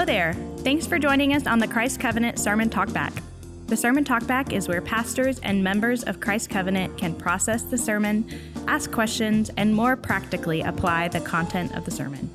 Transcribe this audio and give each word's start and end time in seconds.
Hello 0.00 0.06
there. 0.06 0.32
Thanks 0.60 0.86
for 0.86 0.98
joining 0.98 1.34
us 1.34 1.46
on 1.46 1.58
the 1.58 1.68
Christ 1.68 2.00
Covenant 2.00 2.38
Sermon 2.38 2.70
Talkback. 2.70 3.22
The 3.66 3.76
Sermon 3.76 4.02
Talkback 4.02 4.50
is 4.50 4.66
where 4.66 4.80
pastors 4.80 5.38
and 5.40 5.62
members 5.62 6.04
of 6.04 6.20
Christ 6.20 6.48
Covenant 6.48 6.96
can 6.96 7.14
process 7.14 7.64
the 7.64 7.76
sermon, 7.76 8.26
ask 8.66 8.90
questions, 8.90 9.50
and 9.58 9.74
more 9.74 9.96
practically 9.96 10.62
apply 10.62 11.08
the 11.08 11.20
content 11.20 11.76
of 11.76 11.84
the 11.84 11.90
sermon. 11.90 12.30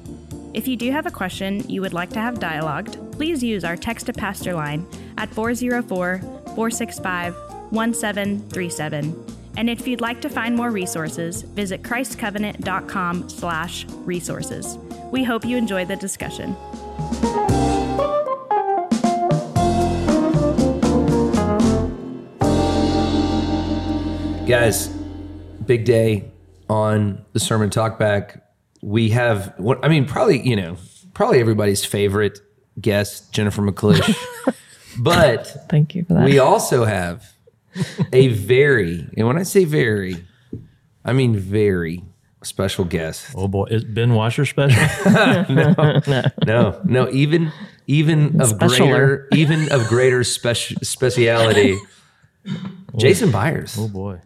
If 0.53 0.67
you 0.67 0.77
do 0.77 0.91
have 0.91 1.07
a 1.07 1.11
question 1.11 1.67
you 1.67 1.81
would 1.81 1.91
like 1.91 2.11
to 2.11 2.19
have 2.19 2.37
dialogued, 2.37 2.99
please 3.13 3.41
use 3.43 3.63
our 3.63 3.75
text 3.75 4.05
to 4.05 4.13
pastor 4.13 4.53
line 4.53 4.85
at 5.17 5.33
404 5.33 6.19
465 6.19 7.33
1737. 7.71 9.25
And 9.57 9.71
if 9.71 9.87
you'd 9.87 10.01
like 10.01 10.21
to 10.21 10.29
find 10.29 10.55
more 10.55 10.69
resources, 10.69 11.41
visit 11.41 11.81
christcovenant.com 11.81 13.27
slash 13.27 13.87
resources. 14.05 14.77
We 15.11 15.23
hope 15.23 15.43
you 15.43 15.57
enjoy 15.57 15.85
the 15.85 15.95
discussion. 15.95 16.55
Guys, 24.47 24.87
big 25.65 25.85
day 25.85 26.31
on 26.69 27.25
the 27.33 27.39
Sermon 27.39 27.69
Talkback. 27.71 28.41
We 28.83 29.09
have 29.09 29.53
what 29.57 29.83
I 29.83 29.87
mean, 29.87 30.05
probably, 30.05 30.47
you 30.47 30.55
know, 30.55 30.77
probably 31.15 31.39
everybody's 31.39 31.83
favorite 31.83 32.39
guest, 32.79 33.33
Jennifer 33.33 33.63
McClish. 33.63 34.15
but 34.99 35.47
Thank 35.69 35.95
you 35.95 36.05
for 36.05 36.13
that. 36.13 36.25
we 36.25 36.37
also 36.37 36.85
have 36.85 37.33
a 38.13 38.27
very, 38.27 39.09
and 39.17 39.25
when 39.27 39.37
I 39.39 39.43
say 39.43 39.65
very, 39.65 40.23
I 41.03 41.13
mean 41.13 41.35
very 41.35 42.03
special 42.43 42.85
guest. 42.85 43.25
Oh 43.35 43.47
boy, 43.47 43.65
is 43.71 43.83
Ben 43.83 44.13
Washer 44.13 44.45
special? 44.45 44.79
No, 45.55 46.33
no, 46.45 46.81
no. 46.85 47.09
even 47.09 47.51
even 47.87 48.39
of 48.39 48.49
Specialer. 48.51 48.77
greater, 48.77 49.27
even 49.33 49.71
of 49.71 49.87
greater 49.87 50.19
speci- 50.19 50.85
speciality. 50.85 51.77
Jason 52.97 53.31
Byers. 53.31 53.75
oh 53.79 53.87
boy. 53.87 54.19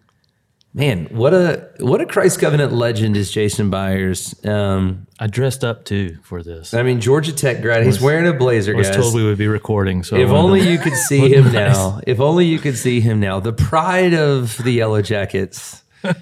Man, 0.72 1.06
what 1.06 1.34
a 1.34 1.67
what 1.80 2.00
a 2.00 2.06
Christ 2.06 2.39
Covenant 2.39 2.72
legend 2.72 3.17
is 3.17 3.31
Jason 3.31 3.72
Byers. 3.72 4.36
Um, 4.45 5.08
I 5.20 5.26
dressed 5.26 5.64
up 5.64 5.84
too 5.84 6.17
for 6.22 6.44
this. 6.44 6.76
I 6.76 6.84
mean, 6.84 7.02
Georgia 7.02 7.34
Tech 7.34 7.61
grad. 7.64 7.84
He's 7.86 8.00
wearing 8.00 8.28
a 8.28 8.34
blazer, 8.34 8.73
I 8.76 8.78
was 8.78 8.88
guys. 8.88 8.95
told 8.98 9.16
we 9.16 9.23
would 9.23 9.38
be 9.39 9.48
recording, 9.48 10.03
so 10.03 10.16
if 10.16 10.30
only 10.30 10.61
to- 10.61 10.72
you 10.72 10.78
could 10.78 10.94
see 10.95 11.28
him 11.34 11.52
now. 11.52 12.00
If 12.06 12.20
only 12.20 12.45
you 12.45 12.59
could 12.59 12.78
see 12.78 13.00
him 13.02 13.20
now. 13.20 13.39
The 13.39 13.52
pride 13.52 14.14
of 14.14 14.58
the 14.64 14.72
Yellow 14.72 15.02
Jackets, 15.02 15.84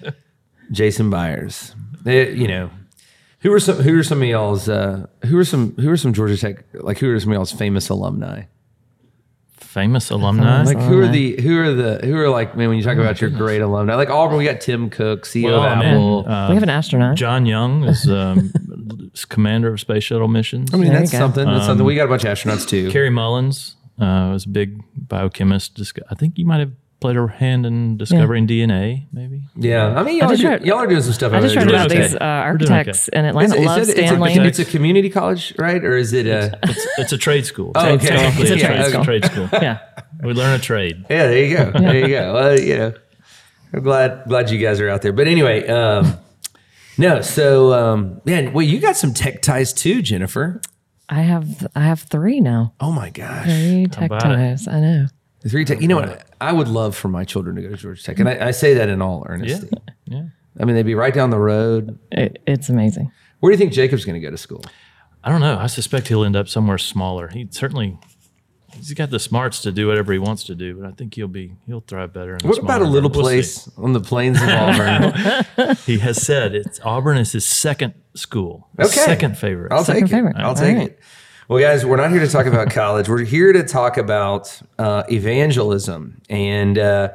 Jason 0.72 1.10
Byers. 1.10 1.76
Eh, 2.06 2.30
you 2.30 2.48
know, 2.48 2.70
who 3.42 3.52
are 3.52 3.60
some 3.60 3.78
who 3.80 4.00
are 4.00 4.04
some 4.04 4.22
of 4.22 4.28
y'all's 4.30 4.70
uh, 4.70 5.08
who 5.26 5.38
are 5.38 5.46
some 5.46 5.76
who 5.76 5.90
are 5.92 5.98
some 5.98 6.14
Georgia 6.14 6.38
Tech 6.38 6.64
like 6.74 7.00
who 7.00 7.14
are 7.14 7.20
some 7.20 7.32
of 7.32 7.36
y'all's 7.36 7.52
famous 7.52 7.90
alumni? 7.90 8.44
Famous 9.58 10.10
alumni. 10.12 10.64
Like 10.64 10.78
who 10.80 11.00
are 11.02 11.08
the 11.08 11.42
who 11.42 11.60
are 11.60 11.74
the 11.74 12.00
who 12.06 12.16
are 12.18 12.30
like 12.30 12.56
man 12.56 12.70
when 12.70 12.78
you 12.78 12.84
talk 12.84 12.98
about 12.98 13.20
your 13.22 13.30
great 13.30 13.62
alumni 13.62 13.96
like 13.96 14.10
Auburn 14.10 14.38
we 14.38 14.46
got 14.46 14.62
Tim 14.62 14.90
Cook 14.90 15.24
CEO 15.26 15.46
Well, 15.46 15.56
of 15.64 15.64
I 15.64 15.76
mean, 15.80 15.88
Apple. 15.94 16.28
uh, 16.30 16.50
we 16.50 16.54
have 16.56 16.64
an 16.64 16.70
astronaut. 16.70 17.16
John 17.16 17.46
Young 17.46 17.84
is 17.84 18.08
um, 18.10 18.52
commander 19.30 19.74
of 19.74 19.80
space 19.80 20.04
shuttle 20.04 20.28
missions. 20.28 20.74
I 20.74 20.78
mean 20.78 20.90
There 20.92 21.00
that's 21.00 21.12
something. 21.12 21.46
That's 21.46 21.66
something. 21.66 21.86
We 21.86 21.96
got 21.96 22.06
a 22.06 22.08
bunch 22.08 22.24
of 22.24 22.30
astronauts 22.38 22.68
too. 22.68 22.92
Kary 22.92 23.10
Mullis 23.10 23.74
uh, 24.00 24.30
was 24.32 24.46
a 24.46 24.50
big 24.50 24.82
biochemist. 24.96 25.76
Disco- 25.76 26.04
I 26.10 26.16
think 26.16 26.38
you 26.38 26.46
might 26.46 26.60
have 26.60 26.72
played 27.00 27.16
a 27.16 27.28
hand 27.28 27.66
in 27.66 27.98
discovering 27.98 28.48
DNA, 28.48 29.06
maybe. 29.12 29.44
yeah, 29.56 29.88
I 30.00 30.04
mean 30.04 30.18
y'all, 30.18 30.32
are, 30.32 30.36
just 30.36 30.66
y'all 30.66 30.78
are 30.80 30.88
doing 30.88 31.02
some 31.04 31.14
stuff. 31.14 31.32
I 31.34 31.42
just 31.42 31.54
there 31.56 31.66
read 31.66 31.74
about 31.74 31.90
these 31.90 32.00
uh, 32.00 32.08
doing 32.10 32.16
okay. 32.16 32.24
architects 32.26 33.08
in 33.10 33.26
Is 33.26 33.30
Atlanta. 33.30 33.56
it- 33.56 33.60
is 33.60 33.66
Love 33.66 33.78
it- 33.78 33.82
it's, 33.82 33.92
Stanley. 33.92 34.38
a, 34.38 34.44
it's 34.44 34.60
a 34.60 34.66
community 34.66 35.10
college, 35.10 35.54
right? 35.58 35.84
Or 35.84 35.96
is 35.96 36.14
it 36.14 36.26
a? 36.28 36.58
It's, 36.64 36.88
it's 36.98 37.12
a 37.14 37.18
trade 37.18 37.46
school. 37.46 37.72
Oh, 37.76 37.88
okay. 37.94 38.08
Technically, 38.08 38.42
It's 38.44 38.52
a 38.52 38.54
it's, 38.56 38.64
trade 38.64 38.80
a 38.80 38.90
school. 38.90 39.04
trade 39.06 39.26
school. 39.26 39.50
yeah. 39.54 39.80
We 40.24 40.34
learn 40.34 40.60
a 40.60 40.64
trade. 40.64 41.06
Yeah, 41.10 41.28
there 41.28 41.44
you 41.46 41.58
go. 41.58 41.72
There 41.72 41.96
you 41.98 42.08
go. 42.08 42.34
Well, 42.34 42.60
you 42.60 42.78
know, 42.78 42.94
I'm 43.74 43.84
glad 43.84 44.24
glad 44.28 44.50
you 44.50 44.58
guys 44.58 44.80
are 44.82 44.90
out 44.90 45.02
there. 45.04 45.14
But 45.14 45.28
anyway, 45.28 45.68
um, 45.68 46.18
no. 46.98 47.22
So, 47.22 47.74
um, 47.74 48.22
man, 48.26 48.54
well, 48.54 48.66
you 48.66 48.80
got 48.80 48.96
some 48.98 49.14
tech 49.14 49.42
ties 49.44 49.72
too, 49.74 50.02
Jennifer. 50.02 50.62
I 51.10 51.22
have 51.22 51.68
I 51.76 51.82
have 51.82 52.02
three 52.02 52.40
now. 52.42 52.74
Oh 52.82 52.92
my 52.92 53.12
gosh, 53.12 53.46
Three 53.46 53.86
tech 53.92 54.06
about 54.12 54.24
it? 54.32 54.36
ties. 54.36 54.68
I 54.68 54.80
know. 54.80 55.08
Three 55.50 55.66
tech. 55.66 55.82
You 55.82 55.88
know 55.88 55.98
what? 55.98 56.28
I 56.40 56.52
would 56.54 56.68
love 56.68 56.96
for 56.96 57.08
my 57.08 57.24
children 57.24 57.56
to 57.56 57.62
go 57.62 57.70
to 57.70 57.78
Georgia 57.78 58.04
Tech, 58.04 58.20
and 58.20 58.28
mm. 58.28 58.42
I, 58.42 58.48
I 58.48 58.52
say 58.52 58.74
that 58.76 58.90
in 58.90 59.02
all 59.02 59.26
earnesty. 59.30 59.68
Yeah. 59.72 60.18
yeah. 60.18 60.24
I 60.60 60.66
mean, 60.66 60.76
they'd 60.76 60.84
be 60.84 60.96
right 60.96 61.14
down 61.14 61.30
the 61.30 61.40
road. 61.40 61.98
It, 62.12 62.42
it's 62.48 62.70
amazing. 62.70 63.12
Where 63.40 63.52
do 63.52 63.54
you 63.54 63.58
think 63.60 63.74
Jacob's 63.74 64.06
going 64.06 64.20
to 64.20 64.26
go 64.26 64.32
to 64.32 64.38
school? 64.38 64.64
I 65.24 65.30
don't 65.30 65.42
know. 65.42 65.58
I 65.58 65.68
suspect 65.68 66.08
he'll 66.08 66.24
end 66.24 66.36
up 66.36 66.48
somewhere 66.48 66.78
smaller. 66.78 67.28
He 67.28 67.48
certainly 67.52 67.98
he's 68.74 68.94
got 68.94 69.10
the 69.10 69.20
smarts 69.20 69.62
to 69.62 69.72
do 69.72 69.88
whatever 69.88 70.14
he 70.14 70.20
wants 70.20 70.44
to 70.46 70.56
do, 70.56 70.76
but 70.76 70.88
I 70.88 70.92
think 70.92 71.16
he'll 71.16 71.28
be 71.28 71.54
he'll 71.66 71.82
thrive 71.82 72.14
better. 72.14 72.36
In 72.36 72.48
What 72.48 72.58
about 72.60 72.82
a 72.82 72.86
little 72.86 73.10
place 73.10 73.70
on 73.78 73.94
the 73.94 74.00
plains 74.00 74.42
of 74.42 74.48
Auburn? 74.50 75.76
He 75.86 76.00
has 76.00 76.22
said 76.22 76.56
it's 76.56 76.80
Auburn 76.84 77.18
is 77.18 77.32
his 77.32 77.46
second 77.46 77.94
school, 78.14 78.68
Okay. 78.80 78.90
second 78.90 79.38
favorite. 79.38 79.72
I'll 79.72 79.84
Second 79.84 80.04
take 80.04 80.12
it. 80.12 80.16
favorite. 80.16 80.36
I'll 80.38 80.50
All 80.50 80.56
take 80.56 80.78
right. 80.78 80.88
it. 80.92 81.00
Well, 81.50 81.62
guys, 81.62 81.86
we're 81.86 81.96
not 81.96 82.12
here 82.12 82.20
to 82.20 82.28
talk 82.28 82.46
about 82.46 82.72
college. 82.72 83.08
We're 83.08 83.24
here 83.24 83.54
to 83.54 83.64
talk 83.64 83.96
about 83.96 84.62
uh, 84.78 85.04
evangelism. 85.10 86.22
And 86.30 86.78
uh, 86.78 87.12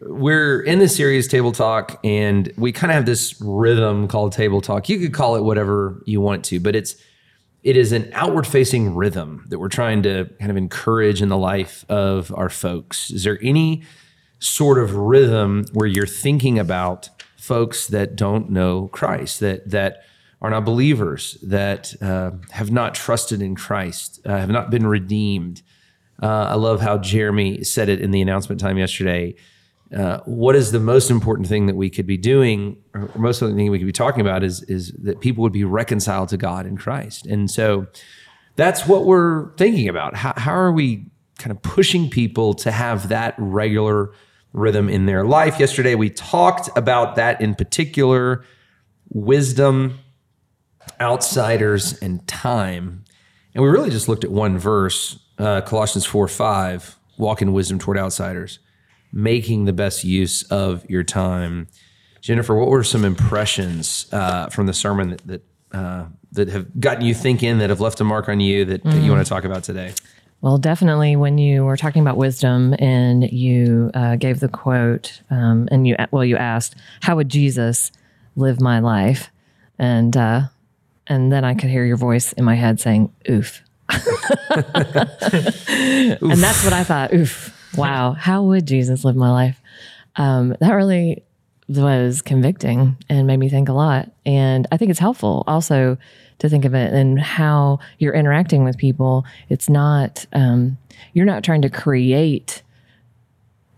we're 0.00 0.62
in 0.62 0.78
this 0.78 0.96
series, 0.96 1.28
Table 1.28 1.52
Talk, 1.52 2.00
and 2.02 2.50
we 2.56 2.72
kind 2.72 2.90
of 2.90 2.94
have 2.94 3.04
this 3.04 3.38
rhythm 3.42 4.08
called 4.08 4.32
Table 4.32 4.62
Talk. 4.62 4.88
You 4.88 4.98
could 4.98 5.12
call 5.12 5.36
it 5.36 5.42
whatever 5.42 6.02
you 6.06 6.22
want 6.22 6.46
to, 6.46 6.60
but 6.60 6.74
it's 6.74 6.96
it 7.62 7.76
is 7.76 7.92
an 7.92 8.10
outward 8.14 8.46
facing 8.46 8.94
rhythm 8.94 9.44
that 9.50 9.58
we're 9.58 9.68
trying 9.68 10.02
to 10.04 10.30
kind 10.38 10.50
of 10.50 10.56
encourage 10.56 11.20
in 11.20 11.28
the 11.28 11.36
life 11.36 11.84
of 11.90 12.32
our 12.34 12.48
folks. 12.48 13.10
Is 13.10 13.24
there 13.24 13.38
any 13.42 13.82
sort 14.38 14.78
of 14.78 14.94
rhythm 14.94 15.66
where 15.74 15.86
you're 15.86 16.06
thinking 16.06 16.58
about 16.58 17.10
folks 17.36 17.86
that 17.88 18.16
don't 18.16 18.48
know 18.48 18.88
Christ, 18.88 19.40
that 19.40 19.68
that 19.68 20.04
are 20.42 20.50
not 20.50 20.64
believers, 20.64 21.38
that 21.42 21.94
uh, 22.02 22.32
have 22.50 22.70
not 22.70 22.94
trusted 22.94 23.40
in 23.40 23.54
Christ, 23.54 24.20
uh, 24.26 24.36
have 24.36 24.50
not 24.50 24.70
been 24.70 24.86
redeemed? 24.86 25.62
Uh, 26.20 26.46
I 26.50 26.54
love 26.54 26.80
how 26.80 26.98
Jeremy 26.98 27.62
said 27.62 27.88
it 27.88 28.00
in 28.00 28.10
the 28.10 28.20
announcement 28.20 28.60
time 28.60 28.76
yesterday. 28.76 29.36
Uh, 29.96 30.18
what 30.24 30.56
is 30.56 30.72
the 30.72 30.80
most 30.80 31.10
important 31.10 31.46
thing 31.48 31.66
that 31.66 31.76
we 31.76 31.88
could 31.88 32.06
be 32.06 32.16
doing, 32.16 32.76
or 32.92 33.08
most 33.14 33.40
important 33.40 33.58
thing 33.58 33.70
we 33.70 33.78
could 33.78 33.86
be 33.86 33.92
talking 33.92 34.20
about 34.20 34.42
is 34.42 34.62
is 34.64 34.92
that 35.02 35.20
people 35.20 35.42
would 35.42 35.52
be 35.52 35.64
reconciled 35.64 36.28
to 36.30 36.36
God 36.36 36.66
in 36.66 36.76
Christ, 36.76 37.26
and 37.26 37.50
so 37.50 37.86
that's 38.56 38.86
what 38.86 39.04
we're 39.04 39.54
thinking 39.56 39.88
about. 39.88 40.16
How, 40.16 40.32
how 40.36 40.54
are 40.54 40.72
we 40.72 41.06
kind 41.38 41.52
of 41.52 41.62
pushing 41.62 42.10
people 42.10 42.54
to 42.54 42.70
have 42.70 43.08
that 43.08 43.34
regular 43.38 44.12
rhythm 44.52 44.88
in 44.88 45.06
their 45.06 45.24
life? 45.24 45.60
Yesterday, 45.60 45.94
we 45.94 46.10
talked 46.10 46.68
about 46.76 47.16
that 47.16 47.40
in 47.40 47.54
particular 47.54 48.44
wisdom, 49.10 49.98
outsiders, 51.00 51.98
and 52.00 52.26
time. 52.26 53.04
And 53.54 53.62
we 53.62 53.70
really 53.70 53.90
just 53.90 54.08
looked 54.08 54.24
at 54.24 54.30
one 54.30 54.58
verse, 54.58 55.18
uh, 55.38 55.60
Colossians 55.62 56.06
4 56.06 56.28
5, 56.28 56.96
walk 57.18 57.42
in 57.42 57.52
wisdom 57.52 57.78
toward 57.78 57.98
outsiders, 57.98 58.58
making 59.12 59.64
the 59.64 59.72
best 59.72 60.04
use 60.04 60.42
of 60.44 60.88
your 60.88 61.04
time. 61.04 61.68
Jennifer, 62.20 62.54
what 62.54 62.68
were 62.68 62.84
some 62.84 63.04
impressions 63.04 64.06
uh, 64.12 64.48
from 64.48 64.66
the 64.66 64.72
sermon 64.72 65.10
that, 65.10 65.26
that 65.26 65.44
uh, 65.72 66.04
that 66.32 66.48
have 66.48 66.80
gotten 66.80 67.04
you 67.04 67.14
thinking, 67.14 67.58
that 67.58 67.70
have 67.70 67.80
left 67.80 68.00
a 68.00 68.04
mark 68.04 68.28
on 68.28 68.40
you, 68.40 68.64
that, 68.64 68.82
that 68.84 69.02
you 69.02 69.10
want 69.10 69.24
to 69.24 69.28
talk 69.28 69.44
about 69.44 69.64
today? 69.64 69.92
Well, 70.40 70.58
definitely 70.58 71.14
when 71.16 71.38
you 71.38 71.64
were 71.64 71.76
talking 71.76 72.02
about 72.02 72.16
wisdom 72.16 72.74
and 72.78 73.30
you 73.30 73.90
uh, 73.94 74.16
gave 74.16 74.40
the 74.40 74.48
quote, 74.48 75.22
um, 75.30 75.68
and 75.70 75.86
you 75.86 75.96
well, 76.10 76.24
you 76.24 76.36
asked, 76.36 76.74
"How 77.02 77.16
would 77.16 77.28
Jesus 77.28 77.92
live 78.36 78.60
my 78.60 78.80
life?" 78.80 79.30
and 79.78 80.16
uh, 80.16 80.42
and 81.12 81.30
then 81.30 81.44
I 81.44 81.54
could 81.54 81.68
hear 81.70 81.84
your 81.84 81.96
voice 81.96 82.32
in 82.32 82.44
my 82.44 82.54
head 82.54 82.80
saying, 82.80 83.12
"Oof," 83.28 83.62
and 83.88 84.00
that's 86.38 86.64
what 86.64 86.72
I 86.72 86.84
thought. 86.84 87.12
Oof! 87.12 87.56
Wow, 87.76 88.12
how 88.12 88.42
would 88.44 88.66
Jesus 88.66 89.04
live 89.04 89.16
my 89.16 89.30
life? 89.30 89.60
Um, 90.16 90.56
that 90.60 90.72
really 90.72 91.22
was 91.68 92.22
convicting 92.22 92.96
and 93.08 93.26
made 93.26 93.38
me 93.38 93.48
think 93.48 93.68
a 93.68 93.72
lot. 93.72 94.10
And 94.26 94.66
I 94.72 94.76
think 94.76 94.90
it's 94.90 95.00
helpful 95.00 95.44
also 95.46 95.96
to 96.38 96.48
think 96.48 96.64
of 96.64 96.74
it 96.74 96.92
and 96.92 97.20
how 97.20 97.78
you're 97.98 98.14
interacting 98.14 98.64
with 98.64 98.76
people. 98.76 99.24
It's 99.48 99.68
not, 99.68 100.26
um, 100.32 100.76
you're 101.14 101.26
not 101.26 101.44
trying 101.44 101.62
to 101.62 101.70
create 101.70 102.62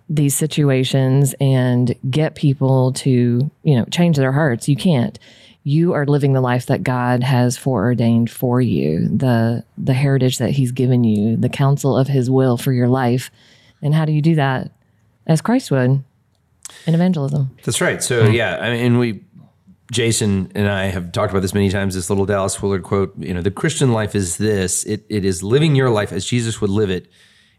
these 0.08 0.36
situations 0.36 1.34
and 1.40 1.94
get 2.10 2.34
people 2.34 2.92
to, 2.92 3.50
you 3.62 3.76
know, 3.76 3.84
change 3.86 4.16
their 4.16 4.32
hearts. 4.32 4.68
You 4.68 4.76
can't. 4.76 5.18
You 5.66 5.94
are 5.94 6.04
living 6.04 6.34
the 6.34 6.40
life 6.42 6.66
that 6.66 6.82
God 6.82 7.22
has 7.22 7.56
foreordained 7.56 8.30
for 8.30 8.60
you, 8.60 9.08
the 9.08 9.64
the 9.78 9.94
heritage 9.94 10.38
that 10.38 10.50
He's 10.50 10.72
given 10.72 11.04
you, 11.04 11.36
the 11.36 11.48
counsel 11.48 11.96
of 11.96 12.06
His 12.06 12.30
will 12.30 12.56
for 12.56 12.72
your 12.72 12.88
life. 12.88 13.30
And 13.82 13.94
how 13.94 14.04
do 14.04 14.12
you 14.12 14.22
do 14.22 14.34
that? 14.34 14.70
As 15.26 15.40
Christ 15.40 15.70
would 15.70 16.04
in 16.86 16.94
evangelism. 16.94 17.56
That's 17.64 17.80
right. 17.80 18.02
So 18.02 18.26
hmm. 18.26 18.32
yeah, 18.32 18.58
I 18.60 18.70
mean, 18.72 18.86
and 18.86 18.98
we 18.98 19.24
Jason 19.92 20.50
and 20.54 20.68
I 20.68 20.86
have 20.86 21.12
talked 21.12 21.30
about 21.30 21.40
this 21.40 21.54
many 21.54 21.70
times. 21.70 21.94
This 21.94 22.10
little 22.10 22.26
Dallas 22.26 22.60
Willard 22.60 22.82
quote: 22.82 23.14
"You 23.18 23.34
know, 23.34 23.42
the 23.42 23.50
Christian 23.50 23.92
life 23.92 24.14
is 24.14 24.36
this: 24.36 24.84
it 24.84 25.04
it 25.08 25.24
is 25.24 25.42
living 25.42 25.74
your 25.74 25.90
life 25.90 26.12
as 26.12 26.24
Jesus 26.24 26.60
would 26.60 26.70
live 26.70 26.90
it 26.90 27.10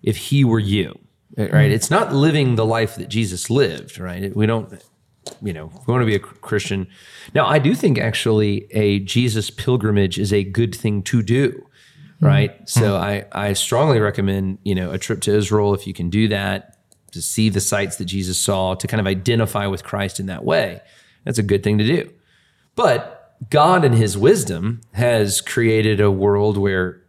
if 0.04 0.18
He 0.18 0.44
were 0.44 0.60
you." 0.60 1.00
Right? 1.38 1.50
Hmm. 1.50 1.74
It's 1.74 1.90
not 1.90 2.14
living 2.14 2.56
the 2.56 2.66
life 2.66 2.96
that 2.96 3.10
Jesus 3.10 3.50
lived. 3.50 4.00
Right? 4.00 4.36
We 4.36 4.46
don't. 4.46 4.72
You 5.42 5.54
know, 5.54 5.66
we 5.88 5.92
want 5.92 6.02
to 6.02 6.06
be 6.06 6.16
a 6.16 6.20
Christian. 6.20 6.88
Now, 7.34 7.48
I 7.48 7.60
do 7.60 7.74
think 7.74 7.98
actually 7.98 8.68
a 8.72 9.00
Jesus 9.00 9.50
pilgrimage 9.50 10.20
is 10.20 10.32
a 10.32 10.44
good 10.44 10.76
thing 10.76 11.02
to 11.04 11.22
do. 11.22 11.50
Mm-hmm. 11.52 12.26
Right. 12.26 12.54
Mm-hmm. 12.54 12.80
So 12.80 12.96
I 12.96 13.26
I 13.32 13.54
strongly 13.54 14.00
recommend 14.00 14.60
you 14.64 14.76
know 14.76 14.92
a 14.92 14.98
trip 14.98 15.22
to 15.22 15.36
Israel 15.36 15.74
if 15.74 15.86
you 15.86 15.94
can 15.94 16.10
do 16.10 16.28
that 16.30 16.78
to 17.12 17.22
see 17.22 17.50
the 17.50 17.62
sights 17.62 17.96
that 17.96 18.06
Jesus 18.06 18.38
saw 18.38 18.76
to 18.76 18.88
kind 18.88 19.00
of 19.00 19.08
identify 19.08 19.68
with 19.68 19.84
Christ 19.84 20.20
in 20.20 20.26
that 20.26 20.44
way. 20.44 20.82
That's 21.24 21.40
a 21.40 21.44
good 21.44 21.64
thing 21.64 21.78
to 21.78 21.86
do. 21.86 22.12
But 22.76 23.34
God, 23.50 23.84
in 23.86 23.94
His 23.94 24.18
wisdom, 24.18 24.82
has 24.94 25.42
created 25.42 26.00
a 26.00 26.12
world 26.12 26.58
where 26.58 27.02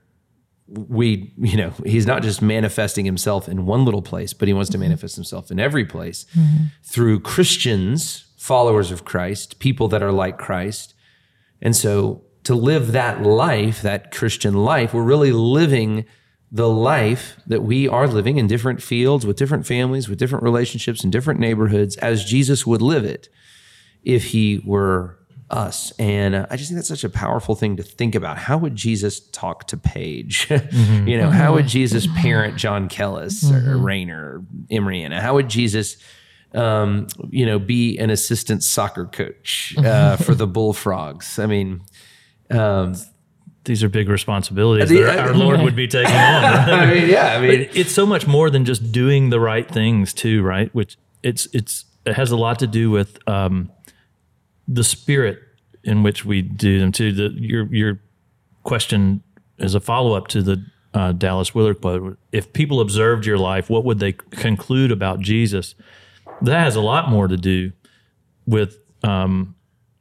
we, 0.68 1.32
you 1.38 1.56
know, 1.56 1.72
He's 1.84 2.06
not 2.06 2.22
just 2.22 2.42
manifesting 2.42 3.04
Himself 3.04 3.48
in 3.48 3.66
one 3.66 3.84
little 3.84 4.02
place, 4.02 4.32
but 4.32 4.48
He 4.48 4.54
wants 4.54 4.70
to 4.70 4.76
mm-hmm. 4.76 4.84
manifest 4.84 5.14
Himself 5.14 5.50
in 5.50 5.60
every 5.60 5.84
place 5.84 6.26
mm-hmm. 6.36 6.66
through 6.82 7.20
Christians, 7.20 8.26
followers 8.36 8.90
of 8.90 9.04
Christ, 9.04 9.58
people 9.58 9.88
that 9.88 10.02
are 10.02 10.12
like 10.12 10.38
Christ. 10.38 10.94
And 11.62 11.74
so 11.74 12.24
to 12.44 12.54
live 12.54 12.92
that 12.92 13.22
life, 13.22 13.82
that 13.82 14.12
Christian 14.12 14.54
life, 14.54 14.94
we're 14.94 15.02
really 15.02 15.32
living 15.32 16.04
the 16.52 16.68
life 16.68 17.40
that 17.46 17.62
we 17.62 17.88
are 17.88 18.06
living 18.06 18.38
in 18.38 18.46
different 18.46 18.80
fields 18.80 19.26
with 19.26 19.36
different 19.36 19.66
families, 19.66 20.08
with 20.08 20.18
different 20.18 20.44
relationships 20.44 21.02
in 21.02 21.10
different 21.10 21.40
neighborhoods 21.40 21.96
as 21.96 22.24
Jesus 22.24 22.64
would 22.64 22.82
live 22.82 23.04
it 23.04 23.28
if 24.04 24.26
he 24.26 24.62
were 24.64 25.18
us. 25.50 25.93
And 25.98 26.34
uh, 26.34 26.46
I 26.50 26.56
just 26.56 26.70
think 26.70 26.76
that's 26.76 26.88
such 26.88 27.04
a 27.04 27.08
powerful 27.08 27.54
thing 27.54 27.76
to 27.76 27.82
think 27.82 28.14
about. 28.14 28.37
How 28.38 28.58
would 28.58 28.75
Jesus 28.75 29.20
talk 29.31 29.66
to 29.69 29.76
Paige? 29.76 30.48
you 30.72 31.16
know, 31.19 31.31
how 31.31 31.54
would 31.54 31.66
Jesus 31.69 32.06
parent 32.16 32.56
John 32.56 32.88
Kellis 32.88 33.50
or 33.52 33.76
Rayner 33.78 34.20
or 34.38 34.44
Imriana? 34.70 35.20
How 35.20 35.34
would 35.34 35.48
Jesus, 35.48 35.98
um, 36.52 37.06
you 37.31 37.46
know, 37.46 37.58
be 37.58 37.96
an 37.98 38.10
assistant 38.10 38.64
soccer 38.64 39.06
coach 39.06 39.75
uh, 39.78 40.16
for 40.16 40.34
the 40.34 40.46
Bullfrogs? 40.46 41.38
I 41.38 41.46
mean, 41.46 41.82
um, 42.50 42.96
These 43.64 43.84
are 43.84 43.88
big 43.88 44.08
responsibilities 44.08 44.90
Yeah, 44.90 45.06
that 45.06 45.19
our. 45.19 45.34
Lord 45.34 45.60
would 45.60 45.76
be 45.76 45.87
taking 45.88 46.14
on. 46.14 46.14
I 46.14 46.87
mean, 46.92 47.08
yeah, 47.08 47.37
I 47.37 47.40
mean, 47.40 47.66
But 47.66 47.76
it's 47.76 47.92
so 47.92 48.04
much 48.06 48.26
more 48.26 48.50
than 48.50 48.64
just 48.64 48.90
doing 48.90 49.31
the 49.31 49.38
right 49.40 49.69
things 49.69 50.12
too, 50.12 50.42
right? 50.42 50.75
Which 50.75 50.96
it's 51.22 51.46
it's 51.52 51.84
it 52.04 52.14
has 52.14 52.31
a 52.31 52.37
lot 52.37 52.58
to 52.60 52.66
do 52.69 52.90
with 52.90 53.19
um, 53.28 53.70
the 54.68 54.84
spirit 54.84 55.40
in 55.84 56.02
which 56.02 56.24
we 56.24 56.42
do 56.42 56.78
them 56.78 56.92
too. 56.92 57.12
The 57.12 57.30
your 57.38 57.72
your 57.74 58.00
question 58.62 59.22
is 59.58 59.74
a 59.74 59.80
follow 59.80 60.14
up 60.14 60.28
to 60.28 60.42
the 60.42 60.64
uh, 60.94 61.12
Dallas 61.12 61.54
Willard 61.54 61.80
quote: 61.80 62.18
If 62.32 62.52
people 62.52 62.80
observed 62.80 63.26
your 63.26 63.38
life, 63.38 63.70
what 63.70 63.84
would 63.84 63.98
they 63.98 64.12
conclude 64.12 64.92
about 64.92 65.20
Jesus? 65.20 65.74
That 66.42 66.60
has 66.64 66.76
a 66.76 66.80
lot 66.80 67.08
more 67.08 67.28
to 67.28 67.36
do 67.36 67.72
with 68.46 68.78
um, 69.02 69.56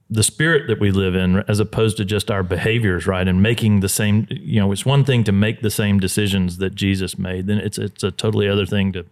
the 0.10 0.24
spirit 0.24 0.68
that 0.68 0.80
we 0.80 0.92
live 0.92 1.16
in 1.16 1.38
as 1.48 1.60
opposed 1.60 1.98
to 1.98 2.06
just 2.06 2.30
our 2.30 2.44
behaviors 2.44 3.08
right 3.08 3.28
and 3.28 3.42
making 3.42 3.80
the 3.80 3.90
same 3.90 4.28
you 4.30 4.60
know 4.60 4.72
it's 4.72 4.86
one 4.86 5.04
thing 5.04 5.24
to 5.24 5.32
make 5.32 5.62
the 5.62 5.72
same 5.72 6.00
decisions 6.00 6.58
that 6.58 6.76
jesus 6.76 7.18
made 7.18 7.48
then 7.48 7.58
it's 7.58 7.78
it's 7.80 8.04
a 8.04 8.12
totally 8.12 8.48
other 8.48 8.68
thing 8.68 8.92
to 8.92 9.04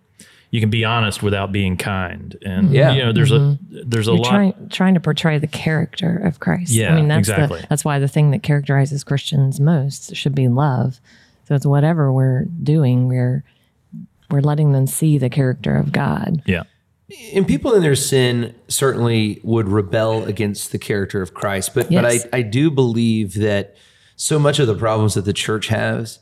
you 0.54 0.60
can 0.60 0.70
be 0.70 0.86
honest 0.86 1.24
without 1.24 1.52
being 1.52 1.78
kind 1.78 2.38
and 2.46 2.72
Yeah. 2.72 2.92
you 2.92 3.04
know 3.04 3.12
there's 3.12 3.32
a 3.32 3.40
mm-hmm. 3.40 3.90
there's 3.90 4.08
a 4.08 4.12
You're 4.12 4.20
lot 4.20 4.30
trying 4.30 4.70
trying 4.70 4.94
to 4.94 5.00
portray 5.00 5.40
the 5.40 5.48
character 5.48 6.16
of 6.16 6.40
Christ. 6.40 6.72
Yeah, 6.72 6.94
I 6.94 6.96
mean 6.96 7.08
that's 7.08 7.28
exactly. 7.28 7.62
the, 7.62 7.68
that's 7.68 7.84
why 7.84 7.98
the 7.98 8.08
thing 8.08 8.30
that 8.32 8.44
characterizes 8.44 9.04
Christians 9.04 9.60
most 9.60 10.16
should 10.16 10.36
be 10.36 10.48
love. 10.48 11.02
So 11.48 11.56
it's 11.56 11.66
whatever 11.66 12.14
we're 12.14 12.46
doing, 12.62 13.08
we're 13.08 13.44
we're 14.30 14.42
letting 14.42 14.74
them 14.74 14.86
see 14.86 15.18
the 15.18 15.30
character 15.30 15.76
of 15.76 15.92
God. 15.92 16.44
yeah 16.46 16.64
and 17.34 17.48
people 17.48 17.74
in 17.74 17.82
their 17.82 17.96
sin 17.96 18.56
certainly 18.68 19.40
would 19.44 19.68
rebel 19.68 20.24
against 20.24 20.72
the 20.72 20.80
character 20.80 21.22
of 21.22 21.34
Christ. 21.34 21.74
But 21.74 21.90
but 21.90 22.06
I, 22.06 22.20
I 22.32 22.42
do 22.42 22.72
believe 22.72 23.36
that 23.36 23.76
so 24.16 24.40
much 24.40 24.60
of 24.60 24.68
the 24.68 24.76
problems 24.76 25.16
that 25.16 25.26
the 25.26 25.34
church 25.34 25.68
has 25.68 26.20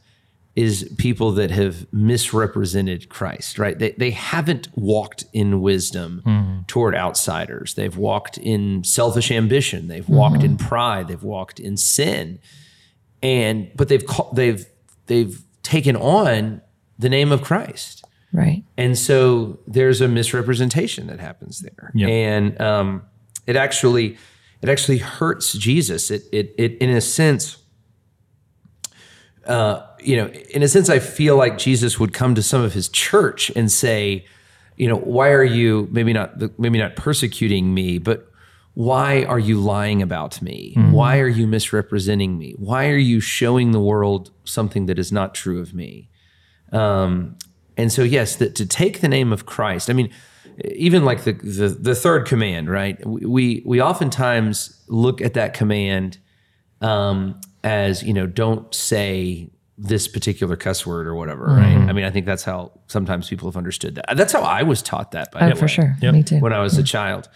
is 0.55 0.93
people 0.97 1.31
that 1.31 1.49
have 1.49 1.91
misrepresented 1.93 3.07
Christ, 3.07 3.57
right? 3.57 3.77
They, 3.79 3.91
they 3.91 4.11
haven't 4.11 4.67
walked 4.75 5.23
in 5.31 5.61
wisdom 5.61 6.65
toward 6.67 6.93
outsiders. 6.93 7.75
They've 7.75 7.95
walked 7.95 8.37
in 8.37 8.83
selfish 8.83 9.31
ambition. 9.31 9.87
They've 9.87 10.07
walked 10.07 10.43
in 10.43 10.57
pride. 10.57 11.07
They've 11.07 11.23
walked 11.23 11.59
in 11.59 11.77
sin. 11.77 12.39
And 13.23 13.71
but 13.75 13.87
they've 13.87 14.03
they've 14.33 14.65
they've 15.05 15.41
taken 15.63 15.95
on 15.95 16.61
the 16.99 17.09
name 17.09 17.31
of 17.31 17.41
Christ. 17.41 18.03
Right. 18.33 18.63
And 18.77 18.97
so 18.97 19.59
there's 19.67 20.01
a 20.01 20.07
misrepresentation 20.07 21.07
that 21.07 21.19
happens 21.19 21.59
there. 21.59 21.91
Yeah. 21.93 22.07
And 22.07 22.59
um, 22.59 23.03
it 23.47 23.55
actually 23.55 24.17
it 24.61 24.69
actually 24.69 24.99
hurts 24.99 25.53
Jesus. 25.53 26.11
It 26.11 26.23
it 26.31 26.55
it 26.57 26.73
in 26.79 26.89
a 26.89 27.01
sense 27.01 27.57
uh, 29.51 29.85
you 29.99 30.15
know, 30.15 30.27
in 30.27 30.63
a 30.63 30.67
sense, 30.67 30.89
I 30.89 30.99
feel 30.99 31.35
like 31.35 31.57
Jesus 31.57 31.99
would 31.99 32.13
come 32.13 32.35
to 32.35 32.41
some 32.41 32.61
of 32.61 32.73
his 32.73 32.87
church 32.87 33.51
and 33.53 33.69
say, 33.69 34.25
you 34.77 34.87
know, 34.87 34.95
why 34.95 35.29
are 35.31 35.43
you 35.43 35.89
maybe 35.91 36.13
not 36.13 36.57
maybe 36.57 36.79
not 36.79 36.95
persecuting 36.95 37.73
me, 37.73 37.97
but 37.97 38.29
why 38.75 39.23
are 39.25 39.39
you 39.39 39.59
lying 39.59 40.01
about 40.01 40.41
me? 40.41 40.73
Why 40.93 41.19
are 41.19 41.27
you 41.27 41.45
misrepresenting 41.45 42.37
me? 42.37 42.55
Why 42.57 42.87
are 42.87 42.97
you 42.97 43.19
showing 43.19 43.71
the 43.71 43.81
world 43.81 44.31
something 44.45 44.85
that 44.85 44.97
is 44.97 45.11
not 45.11 45.35
true 45.35 45.59
of 45.59 45.73
me? 45.73 46.09
Um, 46.71 47.37
and 47.75 47.91
so, 47.91 48.03
yes, 48.03 48.37
that 48.37 48.55
to 48.55 48.65
take 48.65 49.01
the 49.01 49.09
name 49.09 49.33
of 49.33 49.45
Christ. 49.45 49.89
I 49.89 49.93
mean, 49.93 50.09
even 50.63 51.03
like 51.03 51.25
the 51.25 51.33
the, 51.33 51.67
the 51.67 51.95
third 51.95 52.25
command, 52.25 52.69
right? 52.69 53.05
We 53.05 53.63
we 53.65 53.81
oftentimes 53.81 54.81
look 54.87 55.19
at 55.19 55.33
that 55.33 55.53
command 55.53 56.19
um, 56.79 57.41
as 57.63 58.03
you 58.03 58.13
know, 58.13 58.27
don't 58.27 58.73
say 58.73 59.49
this 59.77 60.07
particular 60.07 60.55
cuss 60.55 60.85
word 60.85 61.07
or 61.07 61.15
whatever, 61.15 61.47
mm-hmm. 61.47 61.79
right? 61.79 61.89
I 61.89 61.93
mean, 61.93 62.05
I 62.05 62.11
think 62.11 62.25
that's 62.25 62.43
how 62.43 62.71
sometimes 62.87 63.29
people 63.29 63.49
have 63.49 63.57
understood 63.57 63.95
that. 63.95 64.05
That's 64.15 64.33
how 64.33 64.41
I 64.41 64.63
was 64.63 64.81
taught 64.81 65.11
that. 65.11 65.31
By 65.31 65.51
Oh, 65.51 65.55
for 65.55 65.63
way 65.63 65.67
sure. 65.67 65.95
Yep. 66.01 66.13
Me 66.13 66.23
too. 66.23 66.39
when 66.39 66.53
I 66.53 66.59
was 66.59 66.77
a 66.77 66.83
child. 66.83 67.29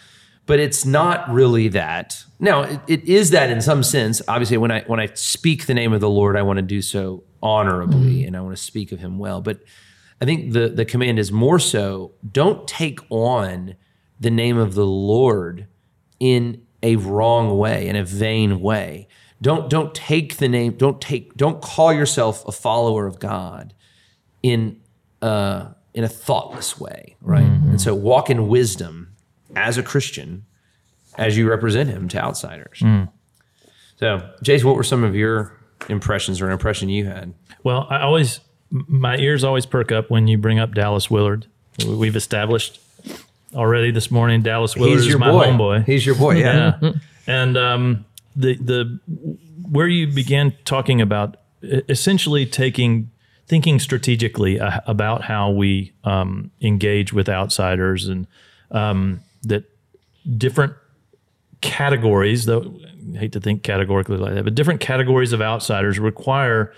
But 0.46 0.60
it's 0.60 0.86
not 0.86 1.28
really 1.32 1.70
that. 1.70 2.24
Now, 2.40 2.62
it, 2.62 2.80
it 2.88 3.04
is 3.06 3.32
that 3.32 3.50
in 3.50 3.62
some 3.62 3.82
sense. 3.82 4.22
Obviously, 4.28 4.58
when 4.58 4.70
I 4.70 4.82
when 4.82 5.00
I 5.00 5.08
speak 5.16 5.66
the 5.66 5.74
name 5.74 5.92
of 5.92 6.02
the 6.02 6.10
Lord, 6.10 6.38
I 6.38 6.44
want 6.44 6.58
to 6.58 6.64
do 6.64 6.84
so 6.84 7.24
honorably 7.42 8.18
mm-hmm. 8.18 8.28
and 8.28 8.38
I 8.38 8.42
want 8.42 8.56
to 8.56 8.62
speak 8.62 8.92
of 8.92 9.00
him 9.00 9.18
well. 9.18 9.42
But 9.42 9.62
I 10.22 10.26
think 10.26 10.54
the 10.54 10.70
the 10.70 10.86
command 10.86 11.18
is 11.18 11.32
more 11.32 11.58
so 11.58 12.14
don't 12.32 12.68
take 12.68 13.00
on 13.10 13.76
the 14.20 14.30
name 14.30 14.58
of 14.58 14.76
the 14.76 14.86
Lord 14.86 15.68
in 16.20 16.62
a 16.84 16.96
wrong 16.98 17.58
way, 17.58 17.88
in 17.88 17.96
a 17.96 18.06
vain 18.06 18.62
way. 18.62 19.08
Don't 19.46 19.70
don't 19.70 19.94
take 19.94 20.38
the 20.38 20.48
name, 20.50 20.74
don't 20.76 21.00
take 21.00 21.36
don't 21.38 21.62
call 21.62 21.94
yourself 21.94 22.44
a 22.48 22.52
follower 22.52 23.06
of 23.06 23.20
God 23.20 23.76
in 24.42 24.78
uh, 25.22 25.68
in 25.94 26.04
a 26.04 26.08
thoughtless 26.10 26.80
way, 26.80 27.16
right? 27.22 27.44
And 27.44 27.80
so 27.80 27.94
walk 27.94 28.32
in 28.32 28.48
wisdom 28.48 29.14
as 29.56 29.78
a 29.78 29.84
Christian 29.84 30.46
as 31.20 31.38
you 31.38 31.48
represent 31.48 31.92
Him 31.92 32.08
to 32.10 32.18
outsiders. 32.18 32.82
So, 34.00 34.28
Jason, 34.42 34.66
what 34.68 34.76
were 34.78 34.84
some 34.84 35.04
of 35.04 35.16
your 35.16 35.56
impressions 35.90 36.42
or 36.42 36.48
an 36.48 36.52
impression 36.52 36.90
you 36.90 37.06
had? 37.06 37.36
well 37.64 37.86
i 37.92 38.02
always 38.02 38.40
my 38.72 39.16
ears 39.18 39.44
always 39.44 39.68
perk 39.68 39.92
up 39.92 40.10
when 40.10 40.28
you 40.28 40.38
bring 40.40 40.58
up 40.58 40.74
dallas 40.74 41.12
willard 41.12 41.46
We- 41.86 41.96
we've 41.96 42.16
established 42.16 42.80
already 43.54 43.92
this 43.92 44.10
morning 44.10 44.42
dallas 44.42 44.76
willard 44.76 44.94
He's 44.94 45.02
is 45.02 45.08
your 45.08 45.20
my 45.20 45.30
boy. 45.30 45.46
homeboy 45.46 45.86
He's 45.86 46.04
your 46.04 46.16
boy. 46.16 46.38
Yeah. 46.38 46.80
yeah. 46.82 46.92
And 47.28 47.58
um, 47.58 48.06
the 48.36 48.56
the 48.56 49.00
where 49.70 49.88
you 49.88 50.08
began 50.08 50.54
talking 50.66 51.02
about 51.02 51.38
essentially 51.64 52.46
taking 52.46 53.10
thinking 53.48 53.80
strategically 53.80 54.60
uh, 54.60 54.80
about 54.88 55.24
how 55.24 55.50
we 55.52 55.94
um, 56.04 56.52
engage 56.62 57.14
with 57.14 57.30
outsiders 57.30 58.08
and 58.08 58.28
um, 58.72 59.22
that 59.44 59.64
different 60.38 60.74
categories 61.62 62.46
though 62.46 62.76
I 63.14 63.18
hate 63.18 63.32
to 63.34 63.40
think 63.40 63.64
categorically 63.64 64.18
like 64.18 64.34
that 64.34 64.44
but 64.44 64.56
different 64.56 64.82
categories 64.82 65.32
of 65.32 65.42
outsiders 65.42 66.00
require 66.00 66.74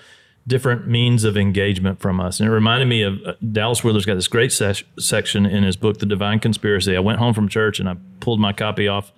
different 0.45 0.87
means 0.87 1.25
of 1.25 1.35
engagement 1.35 1.99
from 1.99 2.21
us. 2.21 2.39
And 2.39 2.47
it 2.47 2.53
reminded 2.53 2.87
me 2.87 3.01
of 3.01 3.19
uh, 3.25 3.33
dallas 3.51 3.83
willard's 3.83 4.05
got 4.05 4.15
this 4.15 4.27
great 4.27 4.51
ses- 4.51 4.83
section 4.99 5.45
in 5.45 5.63
his 5.63 5.75
book 5.75 5.99
the 5.99 6.05
divine 6.05 6.39
conspiracy. 6.39 6.95
I 6.95 6.99
went 6.99 7.19
home 7.19 7.33
from 7.33 7.49
church 7.49 7.79
and 7.79 7.89
i 7.89 7.95
pulled 8.19 8.39
my 8.39 8.53
copy 8.53 8.87
off 8.87 9.11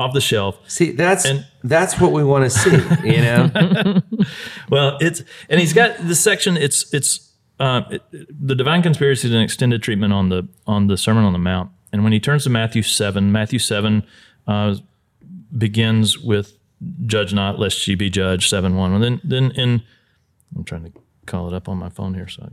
off 0.00 0.12
the 0.14 0.20
shelf 0.20 0.58
See, 0.66 0.92
that's 0.92 1.24
And- 1.24 1.46
that's 1.62 2.00
what 2.00 2.12
we 2.12 2.24
want 2.24 2.44
to 2.44 2.50
see. 2.50 2.76
You 3.06 3.20
know. 3.20 4.00
Well, 4.70 4.96
it's 5.00 5.22
and 5.48 5.60
he's 5.60 5.72
got 5.72 5.98
this 5.98 6.20
section. 6.20 6.56
It's 6.56 6.92
it's 6.94 7.32
uh, 7.58 7.82
it, 7.90 8.02
the 8.48 8.54
divine 8.54 8.82
conspiracy 8.82 9.28
is 9.28 9.34
an 9.34 9.40
extended 9.42 9.82
treatment 9.82 10.12
on 10.12 10.28
the 10.30 10.48
on 10.66 10.86
the 10.86 10.96
Sermon 10.96 11.24
on 11.24 11.32
the 11.32 11.38
Mount. 11.38 11.70
And 11.92 12.02
when 12.04 12.12
he 12.12 12.20
turns 12.20 12.44
to 12.44 12.50
Matthew 12.50 12.82
seven, 12.82 13.32
Matthew 13.32 13.58
seven, 13.58 14.04
uh, 14.46 14.76
begins 15.56 16.18
with 16.18 16.56
"Judge 17.06 17.34
not, 17.34 17.58
lest 17.58 17.86
ye 17.88 17.94
be 17.94 18.08
judged." 18.10 18.48
Seven 18.48 18.76
one. 18.76 18.92
And 18.94 19.02
then 19.02 19.20
then 19.24 19.50
in 19.52 19.82
I'm 20.56 20.64
trying 20.64 20.84
to 20.84 20.92
call 21.26 21.48
it 21.48 21.54
up 21.54 21.68
on 21.68 21.76
my 21.78 21.88
phone 21.90 22.14
here. 22.14 22.28
So 22.28 22.52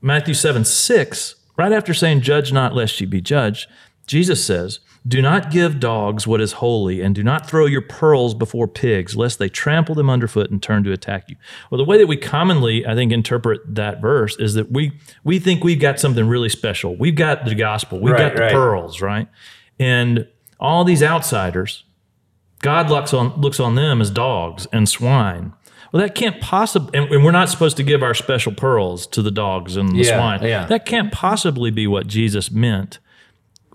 Matthew 0.00 0.34
seven 0.34 0.64
six. 0.64 1.36
Right 1.56 1.72
after 1.72 1.92
saying, 1.94 2.22
"Judge 2.22 2.52
not, 2.52 2.74
lest 2.74 3.00
ye 3.00 3.06
be 3.06 3.20
judged," 3.20 3.68
Jesus 4.12 4.44
says, 4.44 4.80
Do 5.08 5.22
not 5.22 5.50
give 5.50 5.80
dogs 5.80 6.26
what 6.26 6.42
is 6.42 6.52
holy, 6.52 7.00
and 7.00 7.14
do 7.14 7.22
not 7.22 7.48
throw 7.48 7.64
your 7.64 7.80
pearls 7.80 8.34
before 8.34 8.68
pigs, 8.68 9.16
lest 9.16 9.38
they 9.38 9.48
trample 9.48 9.94
them 9.94 10.10
underfoot 10.10 10.50
and 10.50 10.62
turn 10.62 10.84
to 10.84 10.92
attack 10.92 11.30
you. 11.30 11.36
Well, 11.70 11.78
the 11.78 11.84
way 11.84 11.96
that 11.96 12.06
we 12.06 12.18
commonly, 12.18 12.86
I 12.86 12.94
think, 12.94 13.10
interpret 13.10 13.60
that 13.74 14.02
verse 14.02 14.36
is 14.38 14.52
that 14.52 14.70
we 14.70 14.92
we 15.24 15.38
think 15.38 15.64
we've 15.64 15.80
got 15.80 15.98
something 15.98 16.28
really 16.28 16.50
special. 16.50 16.94
We've 16.94 17.14
got 17.14 17.46
the 17.46 17.54
gospel, 17.54 18.00
we've 18.00 18.12
Right, 18.12 18.28
got 18.28 18.36
the 18.36 18.42
right. 18.42 18.52
pearls, 18.52 19.00
right? 19.00 19.28
And 19.78 20.28
all 20.60 20.84
these 20.84 21.02
outsiders, 21.02 21.84
God 22.60 22.90
looks 22.90 23.14
on 23.14 23.40
looks 23.40 23.58
on 23.60 23.74
them 23.76 24.02
as 24.02 24.10
dogs 24.10 24.66
and 24.74 24.86
swine. 24.86 25.54
Well, 25.90 26.02
that 26.02 26.14
can't 26.14 26.38
possibly, 26.40 26.90
and 27.00 27.10
and 27.10 27.24
we're 27.24 27.32
not 27.32 27.48
supposed 27.48 27.78
to 27.78 27.82
give 27.82 28.02
our 28.02 28.12
special 28.14 28.52
pearls 28.52 29.06
to 29.08 29.22
the 29.22 29.30
dogs 29.30 29.76
and 29.76 29.88
the 29.92 30.04
Yeah, 30.04 30.16
swine. 30.18 30.42
yeah. 30.42 30.66
That 30.66 30.84
can't 30.84 31.10
possibly 31.10 31.70
be 31.70 31.86
what 31.86 32.06
Jesus 32.06 32.50
meant 32.50 32.98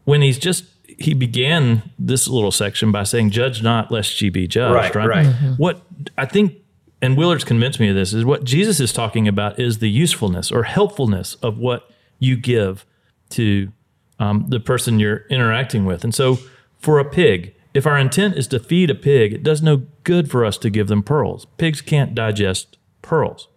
when 0.07 0.21
he's 0.21 0.39
just 0.39 0.63
he 0.85 1.13
began 1.13 1.83
this 1.99 2.29
little 2.29 2.51
section 2.51 2.93
by 2.93 3.03
saying, 3.03 3.29
"Judge 3.31 3.61
not, 3.61 3.91
lest 3.91 4.21
ye 4.21 4.29
be 4.29 4.47
judged." 4.47 4.73
Right, 4.73 4.95
Right. 4.95 5.25
right. 5.25 5.25
What 5.57 5.81
I 6.17 6.25
think, 6.25 6.53
and 7.01 7.17
Willard's 7.17 7.43
convinced 7.43 7.77
me 7.79 7.89
of 7.89 7.95
this, 7.95 8.13
is 8.13 8.23
what 8.23 8.45
Jesus 8.45 8.79
is 8.79 8.93
talking 8.93 9.27
about 9.27 9.59
is 9.59 9.79
the 9.79 9.89
usefulness 9.89 10.49
or 10.49 10.63
helpfulness 10.63 11.35
of 11.43 11.57
what 11.57 11.91
you 12.19 12.37
give 12.37 12.85
to 13.31 13.71
um, 14.17 14.45
the 14.47 14.61
person 14.61 14.97
you're 14.97 15.25
interacting 15.29 15.83
with. 15.85 16.05
And 16.05 16.15
so, 16.15 16.39
for 16.79 16.99
a 16.99 17.05
pig, 17.05 17.53
if 17.73 17.85
our 17.85 17.97
intent 17.97 18.37
is 18.37 18.47
to 18.47 18.59
feed 18.59 18.89
a 18.89 18.95
pig, 18.95 19.33
it 19.33 19.43
does 19.43 19.61
no 19.61 19.83
good 20.05 20.31
for 20.31 20.45
us 20.45 20.57
to 20.59 20.69
give 20.69 20.87
them 20.87 21.03
pearls. 21.03 21.45
Pigs 21.57 21.81
can't 21.81 22.15
digest 22.15 22.77
pearls. 23.01 23.49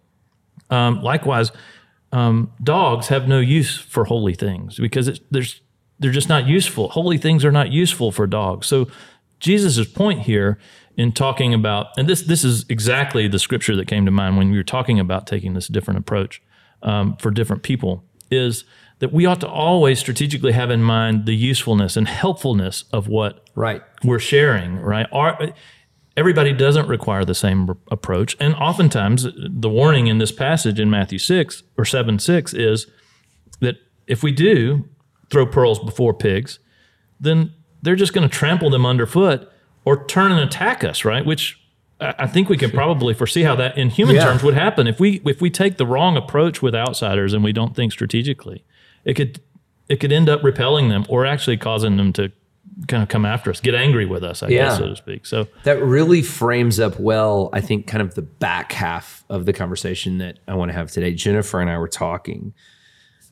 Um, 0.69 1.01
likewise, 1.01 1.53
um, 2.11 2.51
dogs 2.61 3.07
have 3.07 3.25
no 3.27 3.39
use 3.39 3.77
for 3.77 4.03
holy 4.03 4.33
things 4.33 4.77
because 4.77 5.07
it's, 5.07 5.21
there's 5.31 5.61
they're 6.01 6.11
just 6.11 6.29
not 6.29 6.47
useful. 6.47 6.89
Holy 6.89 7.17
things 7.17 7.45
are 7.45 7.51
not 7.51 7.71
useful 7.71 8.11
for 8.11 8.27
dogs. 8.27 8.67
So 8.67 8.87
Jesus' 9.39 9.87
point 9.87 10.21
here 10.21 10.57
in 10.97 11.11
talking 11.13 11.53
about, 11.53 11.87
and 11.97 12.07
this 12.09 12.21
this 12.23 12.43
is 12.43 12.65
exactly 12.69 13.27
the 13.27 13.39
scripture 13.39 13.75
that 13.75 13.87
came 13.87 14.05
to 14.05 14.11
mind 14.11 14.37
when 14.37 14.51
we 14.51 14.57
were 14.57 14.63
talking 14.63 14.99
about 14.99 15.25
taking 15.27 15.53
this 15.53 15.67
different 15.67 15.99
approach 15.99 16.41
um, 16.83 17.15
for 17.17 17.31
different 17.31 17.63
people, 17.63 18.03
is 18.29 18.65
that 18.99 19.11
we 19.13 19.25
ought 19.25 19.39
to 19.41 19.47
always 19.47 19.99
strategically 19.99 20.51
have 20.51 20.69
in 20.69 20.83
mind 20.83 21.25
the 21.25 21.35
usefulness 21.35 21.95
and 21.97 22.07
helpfulness 22.07 22.83
of 22.91 23.07
what 23.07 23.49
Right. 23.55 23.81
we're 24.03 24.19
sharing, 24.19 24.77
right? 24.79 25.07
Our, 25.11 25.53
everybody 26.15 26.53
doesn't 26.53 26.87
require 26.87 27.25
the 27.25 27.33
same 27.33 27.69
approach. 27.89 28.35
And 28.39 28.53
oftentimes, 28.55 29.27
the 29.37 29.69
warning 29.69 30.07
in 30.07 30.17
this 30.19 30.31
passage 30.31 30.79
in 30.79 30.89
Matthew 30.89 31.17
6 31.19 31.63
or 31.77 31.85
7 31.85 32.19
6 32.19 32.53
is 32.53 32.87
that 33.59 33.77
if 34.07 34.21
we 34.23 34.31
do 34.31 34.87
throw 35.31 35.45
pearls 35.45 35.79
before 35.79 36.13
pigs, 36.13 36.59
then 37.19 37.53
they're 37.81 37.95
just 37.95 38.13
going 38.13 38.27
to 38.27 38.33
trample 38.33 38.69
them 38.69 38.85
underfoot 38.85 39.49
or 39.85 40.05
turn 40.05 40.31
and 40.31 40.39
attack 40.41 40.83
us, 40.83 41.03
right? 41.03 41.25
Which 41.25 41.57
I 41.99 42.27
think 42.27 42.49
we 42.49 42.57
can 42.57 42.71
probably 42.71 43.13
foresee 43.13 43.43
how 43.43 43.55
that 43.55 43.77
in 43.77 43.89
human 43.89 44.15
Yeah. 44.15 44.25
terms 44.25 44.43
would 44.43 44.53
happen 44.55 44.87
if 44.87 44.99
we 44.99 45.21
if 45.25 45.39
we 45.41 45.49
take 45.49 45.77
the 45.77 45.85
wrong 45.85 46.17
approach 46.17 46.61
with 46.61 46.75
outsiders 46.75 47.33
and 47.33 47.43
we 47.43 47.53
don't 47.53 47.75
think 47.75 47.91
strategically. 47.91 48.63
It 49.05 49.13
could 49.15 49.39
it 49.89 49.99
could 49.99 50.11
end 50.11 50.29
up 50.29 50.43
repelling 50.43 50.89
them 50.89 51.05
or 51.09 51.25
actually 51.25 51.57
causing 51.57 51.97
them 51.97 52.13
to 52.13 52.31
kind 52.87 53.03
of 53.03 53.09
come 53.09 53.25
after 53.25 53.49
us, 53.51 53.59
get 53.59 53.75
angry 53.75 54.05
with 54.05 54.23
us, 54.23 54.41
I 54.41 54.47
Yeah. 54.47 54.65
guess, 54.69 54.77
so 54.77 54.87
to 54.87 54.95
speak. 54.95 55.25
So 55.25 55.47
That 55.63 55.83
really 55.83 56.21
frames 56.21 56.79
up 56.79 56.99
well, 56.99 57.49
I 57.53 57.61
think, 57.61 57.85
kind 57.85 58.01
of 58.01 58.15
the 58.15 58.21
back 58.21 58.71
half 58.71 59.23
of 59.29 59.45
the 59.45 59.53
conversation 59.53 60.17
that 60.19 60.39
I 60.47 60.55
want 60.55 60.69
to 60.71 60.73
have 60.73 60.89
today. 60.91 61.13
Jennifer 61.13 61.59
and 61.59 61.69
I 61.69 61.77
were 61.77 61.87
talking 61.89 62.53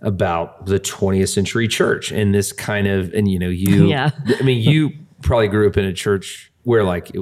about 0.01 0.65
the 0.65 0.79
20th 0.79 1.33
century 1.33 1.67
church 1.67 2.11
and 2.11 2.33
this 2.33 2.51
kind 2.51 2.87
of, 2.87 3.13
and 3.13 3.29
you 3.29 3.39
know, 3.39 3.49
you, 3.49 3.87
Yeah. 3.87 4.11
I 4.39 4.43
mean, 4.43 4.61
you 4.61 4.91
probably 5.21 5.47
grew 5.47 5.67
up 5.67 5.77
in 5.77 5.85
a 5.85 5.93
church 5.93 6.51
where 6.63 6.83
like, 6.83 7.09
it, 7.13 7.19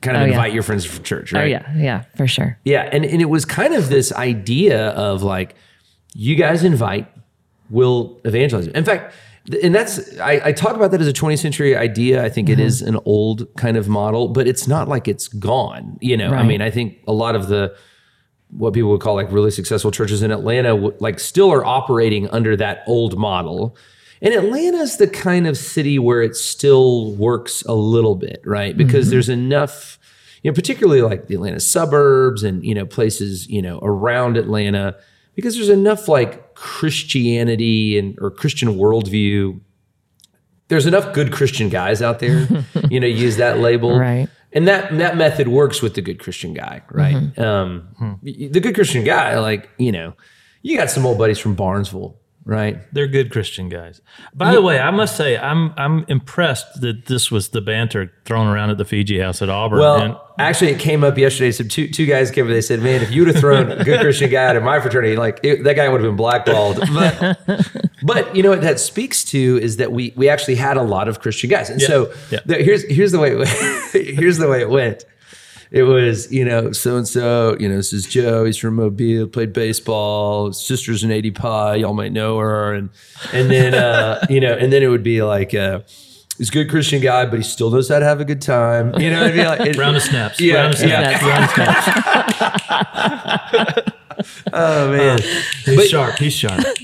kind 0.00 0.16
of 0.16 0.22
Oh, 0.22 0.26
yeah. 0.26 0.32
invite 0.32 0.54
your 0.54 0.62
friends 0.62 0.84
for 0.84 1.02
church, 1.02 1.34
oh, 1.34 1.38
right? 1.38 1.44
Oh 1.44 1.48
yeah, 1.48 1.76
yeah, 1.76 2.04
for 2.16 2.26
sure. 2.26 2.58
Yeah, 2.64 2.88
and, 2.90 3.04
and 3.04 3.20
it 3.20 3.26
was 3.26 3.44
kind 3.44 3.74
of 3.74 3.88
this 3.90 4.12
idea 4.12 4.88
of 4.90 5.22
like, 5.22 5.54
you 6.14 6.34
guys 6.34 6.64
invite, 6.64 7.06
we'll 7.68 8.18
evangelize. 8.24 8.68
In 8.68 8.84
fact, 8.84 9.14
and 9.62 9.74
that's 9.74 10.18
I, 10.18 10.40
I 10.46 10.52
talk 10.52 10.74
about 10.74 10.90
that 10.90 11.00
as 11.00 11.06
a 11.06 11.12
20th 11.12 11.40
century 11.40 11.76
idea. 11.76 12.24
I 12.24 12.28
think 12.28 12.48
it 12.48 12.54
mm-hmm. 12.54 12.62
is 12.62 12.82
an 12.82 12.98
old 13.04 13.46
kind 13.56 13.76
of 13.76 13.88
model, 13.88 14.28
but 14.28 14.48
it's 14.48 14.66
not 14.66 14.88
like 14.88 15.06
it's 15.06 15.28
gone. 15.28 15.98
You 16.00 16.16
know, 16.16 16.32
I 16.32 16.42
mean, 16.42 16.60
I 16.62 16.70
think 16.70 16.98
a 17.06 17.12
lot 17.12 17.36
of 17.36 17.48
the 17.48 17.76
what 18.56 18.72
people 18.72 18.90
would 18.90 19.00
call 19.00 19.14
like 19.14 19.30
really 19.30 19.50
successful 19.50 19.90
churches 19.90 20.22
in 20.22 20.30
Atlanta, 20.30 20.74
like 20.74 21.20
still 21.20 21.52
are 21.52 21.64
operating 21.64 22.28
under 22.30 22.56
that 22.56 22.82
old 22.86 23.18
model. 23.18 23.76
And 24.22 24.34
Atlanta's 24.34 24.96
the 24.96 25.08
kind 25.08 25.46
of 25.46 25.58
city 25.58 25.98
where 25.98 26.22
it 26.22 26.36
still 26.36 27.12
works 27.12 27.62
a 27.62 27.74
little 27.74 28.14
bit, 28.14 28.40
right? 28.44 28.76
Mm-hmm. 28.76 28.86
Because 28.86 29.10
there's 29.10 29.28
enough, 29.28 29.98
you 30.42 30.50
know, 30.50 30.54
particularly 30.54 31.02
like 31.02 31.26
the 31.26 31.34
Atlanta 31.34 31.60
suburbs 31.60 32.42
and, 32.42 32.64
you 32.64 32.74
know, 32.74 32.86
places, 32.86 33.46
you 33.48 33.60
know, 33.60 33.78
around 33.82 34.38
Atlanta, 34.38 34.96
because 35.34 35.54
there's 35.54 35.68
enough 35.68 36.08
like 36.08 36.54
Christianity 36.54 37.98
and 37.98 38.18
or 38.20 38.30
Christian 38.30 38.76
worldview. 38.76 39.60
There's 40.68 40.86
enough 40.86 41.12
good 41.12 41.30
Christian 41.32 41.68
guys 41.68 42.00
out 42.00 42.18
there, 42.18 42.48
you 42.90 43.00
know, 43.00 43.06
use 43.06 43.36
that 43.36 43.58
label 43.58 43.98
Right. 43.98 44.28
And 44.56 44.66
that 44.66 44.96
that 44.98 45.16
method 45.16 45.46
works 45.48 45.78
with 45.82 45.92
the 45.94 46.02
good 46.02 46.18
Christian 46.18 46.52
guy, 46.54 46.82
right? 46.90 47.38
Um, 47.38 48.18
y- 48.22 48.48
The 48.50 48.60
good 48.64 48.74
Christian 48.74 49.04
guy, 49.04 49.38
like 49.38 49.68
you 49.78 49.92
know, 49.92 50.14
you 50.62 50.76
got 50.80 50.90
some 50.90 51.04
old 51.06 51.18
buddies 51.18 51.38
from 51.38 51.54
Barnesville, 51.54 52.16
right? 52.46 52.78
they're 52.92 53.08
good 53.08 53.30
Christian 53.30 53.68
guys. 53.68 54.00
By 54.32 54.52
the 54.52 54.62
way, 54.62 54.78
I 54.78 54.90
must 54.90 55.16
say 55.16 55.36
I'm 55.36 55.74
I'm 55.76 56.04
impressed 56.08 56.80
that 56.80 57.06
this 57.06 57.30
was 57.30 57.50
the 57.50 57.60
banter 57.60 58.12
thrown 58.24 58.46
around 58.46 58.70
at 58.70 58.78
the 58.78 58.84
Fiji 58.84 59.18
House 59.18 59.42
at 59.42 59.50
Auburn. 59.50 59.80
Well, 59.80 60.00
and 60.00 60.16
actually, 60.38 60.70
it 60.70 60.78
came 60.78 61.04
up 61.04 61.18
yesterday. 61.18 61.50
So 61.50 61.64
two 61.64 61.88
two 61.88 62.06
guys 62.06 62.30
came. 62.30 62.44
over, 62.44 62.54
They 62.54 62.62
said, 62.62 62.80
"Man, 62.80 63.02
if 63.02 63.10
you'd 63.10 63.26
have 63.28 63.36
thrown 63.38 63.70
a 63.70 63.84
good 63.84 64.00
Christian 64.00 64.30
guy 64.30 64.46
out 64.46 64.56
of 64.56 64.62
my 64.62 64.80
fraternity, 64.80 65.16
like 65.16 65.40
it, 65.42 65.64
that 65.64 65.74
guy 65.74 65.88
would 65.88 66.00
have 66.00 66.08
been 66.08 66.16
blackballed." 66.16 66.80
But 66.94 67.38
but 68.02 68.34
you 68.36 68.42
know 68.42 68.50
what 68.50 68.62
that 68.62 68.78
speaks 68.80 69.24
to 69.24 69.58
is 69.60 69.76
that 69.78 69.92
we 69.92 70.12
we 70.16 70.28
actually 70.28 70.54
had 70.54 70.76
a 70.76 70.82
lot 70.82 71.08
of 71.08 71.20
Christian 71.20 71.50
guys, 71.50 71.68
and 71.68 71.82
so 71.82 72.12
yeah. 72.30 72.40
the- 72.46 72.62
here's 72.62 72.84
here's 72.84 73.12
the 73.12 73.18
way 73.18 73.32
it 73.36 73.48
here's 74.16 74.38
the 74.38 74.48
way 74.48 74.60
it 74.60 74.70
went. 74.70 75.04
It 75.70 75.82
was, 75.82 76.30
you 76.32 76.44
know, 76.44 76.72
so 76.72 76.96
and 76.96 77.06
so, 77.08 77.56
you 77.58 77.68
know, 77.68 77.76
this 77.76 77.92
is 77.92 78.06
Joe. 78.06 78.44
He's 78.44 78.56
from 78.56 78.76
Mobile, 78.76 79.26
played 79.26 79.52
baseball. 79.52 80.46
His 80.48 80.64
sister's 80.64 81.02
an 81.02 81.10
ADPi. 81.10 81.80
Y'all 81.80 81.92
might 81.94 82.12
know 82.12 82.38
her. 82.38 82.72
And 82.72 82.90
and 83.32 83.50
then 83.50 83.74
uh, 83.74 84.24
you 84.30 84.40
know, 84.40 84.52
and 84.54 84.72
then 84.72 84.82
it 84.82 84.88
would 84.88 85.02
be 85.02 85.22
like 85.22 85.54
uh 85.54 85.80
he's 86.38 86.48
a 86.50 86.52
good 86.52 86.70
Christian 86.70 87.00
guy, 87.00 87.26
but 87.26 87.38
he 87.38 87.42
still 87.42 87.70
knows 87.70 87.88
how 87.88 87.98
to 87.98 88.04
have 88.04 88.20
a 88.20 88.24
good 88.24 88.42
time. 88.42 88.94
You 89.00 89.10
know, 89.10 89.22
it'd 89.24 89.34
be 89.34 89.44
like 89.44 89.60
it- 89.60 89.76
round 89.76 89.96
of 89.96 90.02
snaps. 90.02 90.40
Yeah, 90.40 90.54
round 90.56 90.74
of 90.74 90.78
snaps. 90.78 91.22
yeah. 91.22 91.28
Round 91.28 91.44
of 91.44 91.50
snaps. 91.50 91.86
Oh 94.52 94.90
man. 94.92 95.18
He's 95.64 95.76
But- 95.76 95.88
sharp. 95.88 96.16
He's 96.18 96.32
sharp. 96.32 96.64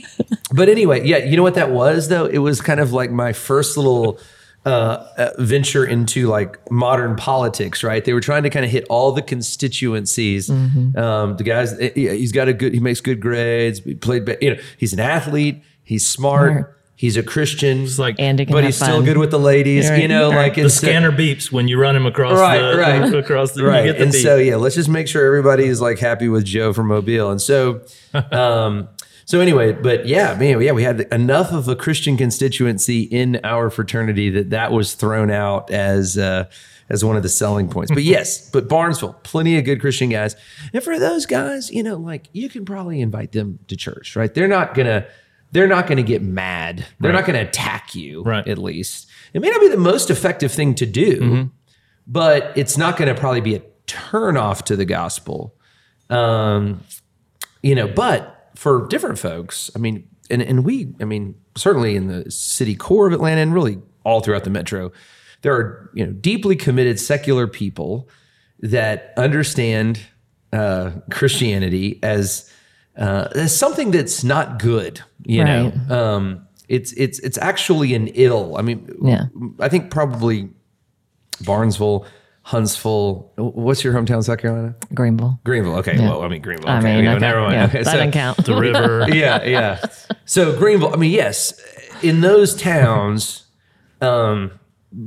But 0.55 0.69
anyway, 0.69 1.07
yeah, 1.07 1.17
you 1.17 1.39
know 1.39 1.43
what 1.43 1.55
that 1.55 1.71
was 1.71 2.09
though? 2.09 2.27
It 2.27 2.37
was 2.39 2.61
kind 2.61 2.79
of 2.79 2.93
like 2.93 3.11
my 3.11 3.33
first 3.33 3.79
little 3.79 4.19
uh, 4.65 4.69
uh, 5.17 5.31
venture 5.39 5.85
into 5.85 6.29
like 6.29 6.59
modern 6.71 7.17
politics, 7.17 7.83
right? 7.83 8.05
They 8.05 8.13
were 8.13 8.21
trying 8.21 8.45
to 8.45 8.51
kind 8.51 8.65
of 8.65 8.71
hit 8.71 8.87
all 8.89 9.13
the 9.13 9.23
constituencies. 9.23 10.49
Um, 10.51 11.37
the 11.37 11.43
guys, 11.45 11.73
eh, 11.81 11.91
yeah, 11.97 12.13
he's 12.13 12.33
got 12.33 12.49
a 12.49 12.53
good, 12.53 12.73
he 12.73 12.81
makes 12.81 13.01
good 13.01 13.21
grades. 13.21 13.81
He 13.81 13.95
played, 13.95 14.29
you 14.41 14.55
know, 14.55 14.61
he's 14.79 14.93
an 14.93 15.01
athlete. 15.01 15.63
He's 15.85 16.07
smart. 16.07 16.53
Smart. 16.53 16.79
He's 16.95 17.17
a 17.17 17.23
Christian. 17.25 17.83
It's 17.83 17.99
like 17.99 18.15
And 18.21 18.39
but 18.39 18.49
have 18.59 18.65
he's 18.65 18.77
still 18.77 19.03
good 19.03 19.19
with 19.19 19.33
the 19.33 19.39
ladies, 19.39 19.91
Right. 19.91 20.03
you 20.03 20.07
know, 20.07 20.29
Right. 20.31 20.37
like 20.37 20.55
the 20.55 20.61
and 20.63 20.71
so- 20.73 20.87
scanner 20.87 21.11
beeps 21.11 21.51
when 21.51 21.67
you 21.67 21.77
run 21.81 21.97
him 21.97 22.07
across 22.07 22.39
right, 22.39 22.61
the 22.61 22.79
right, 22.79 23.15
across 23.15 23.53
the 23.53 23.65
right. 23.65 23.85
You 23.85 23.91
get 23.93 23.99
the 23.99 24.05
and 24.05 24.13
beep. 24.13 24.23
so 24.23 24.37
yeah, 24.37 24.55
let's 24.55 24.77
just 24.77 24.89
make 24.89 25.09
sure 25.09 25.27
everybody 25.27 25.65
is 25.65 25.81
like 25.81 25.99
happy 25.99 26.29
with 26.29 26.45
Joe 26.45 26.73
from 26.73 26.87
Mobile. 26.87 27.33
And 27.33 27.41
so, 27.43 27.81
um, 28.31 28.89
so 29.25 29.41
anyway, 29.41 29.73
but 29.73 30.07
yeah, 30.07 30.35
man, 30.39 30.61
yeah, 30.61 30.73
we 30.73 30.83
had 30.83 31.01
enough 31.13 31.53
of 31.53 31.69
a 31.69 31.77
Christian 31.77 32.17
constituency 32.17 33.03
in 33.03 33.41
our 33.45 33.71
fraternity 33.71 34.31
that 34.31 34.51
that 34.51 34.73
was 34.73 34.95
thrown 34.95 35.31
out 35.31 35.71
as. 35.71 36.19
Uh, 36.19 36.45
as 36.89 37.03
one 37.03 37.17
of 37.17 37.23
the 37.23 37.29
selling 37.29 37.69
points. 37.69 37.91
But 37.91 38.03
yes, 38.03 38.51
but 38.51 38.69
Barnesville, 38.69 39.15
plenty 39.23 39.57
of 39.57 39.65
good 39.65 39.81
Christian 39.81 40.11
guys. 40.11 40.37
And 40.75 40.83
for 40.83 40.99
those 40.99 41.25
guys, 41.25 41.71
you 41.71 41.83
know, 41.83 41.97
like 41.97 42.29
you 42.33 42.51
can 42.51 42.67
probably 42.67 43.01
invite 43.01 43.33
them 43.33 43.61
to 43.69 43.77
church, 43.77 44.15
right? 44.15 44.35
They're 44.35 44.49
not 44.49 44.75
gonna 44.75 45.07
they're 45.53 45.69
not 45.69 45.87
gonna 45.87 46.03
get 46.03 46.21
mad. 46.21 46.85
They're 47.01 47.13
not 47.13 47.25
gonna 47.25 47.43
attack 47.43 47.95
you, 47.95 48.23
Right. 48.25 48.47
at 48.47 48.59
least. 48.59 49.09
It 49.33 49.41
may 49.41 49.49
not 49.49 49.61
be 49.63 49.69
the 49.69 49.79
most 49.79 50.11
effective 50.11 50.53
thing 50.53 50.75
to 50.75 50.85
do, 50.85 51.51
but 52.07 52.53
it's 52.57 52.77
not 52.77 52.99
going 52.99 53.09
to 53.15 53.19
probably 53.19 53.41
be 53.41 53.55
a 53.55 53.63
turn 53.87 54.37
off 54.37 54.65
to 54.65 54.77
the 54.77 54.85
gospel. 54.85 55.55
Um, 56.11 56.83
you 57.63 57.75
know, 57.75 57.87
but 57.89 58.42
for 58.55 58.87
different 58.89 59.19
folks, 59.19 59.71
I 59.75 59.79
mean, 59.79 60.07
and, 60.31 60.41
and 60.43 60.65
we, 60.65 60.95
I 61.01 61.05
mean, 61.05 61.35
certainly 61.57 61.97
in 61.97 62.07
the 62.09 62.31
city 62.31 62.75
core 62.75 63.07
of 63.07 63.13
Atlanta 63.13 63.41
and 63.41 63.53
really 63.55 63.79
all 64.05 64.21
throughout 64.21 64.45
the 64.45 64.51
metro, 64.51 64.93
there 65.43 65.55
are 65.55 65.91
you 65.95 66.07
know 66.07 66.13
deeply 66.13 66.57
committed 66.57 66.99
secular 67.01 67.47
people 67.47 68.09
that 68.61 69.13
understand 69.17 70.01
uh, 70.53 70.91
Christianity 71.11 71.99
as 72.03 72.51
uh, 72.97 73.29
as 73.35 73.57
something 73.57 73.91
that's 73.91 74.23
not 74.23 74.59
good. 74.61 75.01
You 75.25 75.43
Right. 75.43 75.89
know, 75.89 75.97
um, 75.99 76.47
it's 76.69 76.93
it's 76.93 77.19
it's 77.21 77.39
actually 77.39 77.95
an 77.95 78.09
ill. 78.09 78.57
I 78.57 78.63
mean, 78.63 78.89
Yeah. 79.03 79.25
I 79.61 79.69
think 79.69 79.91
probably 79.91 80.49
Barnesville, 81.45 82.07
Huntsville. 82.45 83.31
What's 83.37 83.85
your 83.85 83.95
hometown, 83.95 84.23
South 84.25 84.39
Carolina? 84.39 84.75
Greenville. 84.95 85.39
Greenville. 85.45 85.77
Okay, 85.77 85.99
well, 85.99 86.23
I 86.23 86.29
mean 86.29 86.43
Greenville. 86.43 86.69
I 86.69 86.79
Okay, 86.79 86.97
mean, 86.97 87.05
yeah, 87.05 87.11
okay, 87.13 87.21
never 87.21 87.41
mind. 87.41 87.55
yeah, 87.55 87.65
Okay, 87.67 87.79
that 87.79 87.85
so- 87.87 87.93
doesn't 87.93 88.11
count. 88.13 88.45
The 88.45 88.57
river. 88.57 89.07
yeah, 89.13 89.43
yeah. 89.45 89.85
So 90.25 90.57
Greenville, 90.59 90.93
I 90.93 90.97
mean, 90.97 91.13
yes, 91.13 91.55
in 92.03 92.21
those 92.21 92.55
towns, 92.57 93.45
um, 94.01 94.51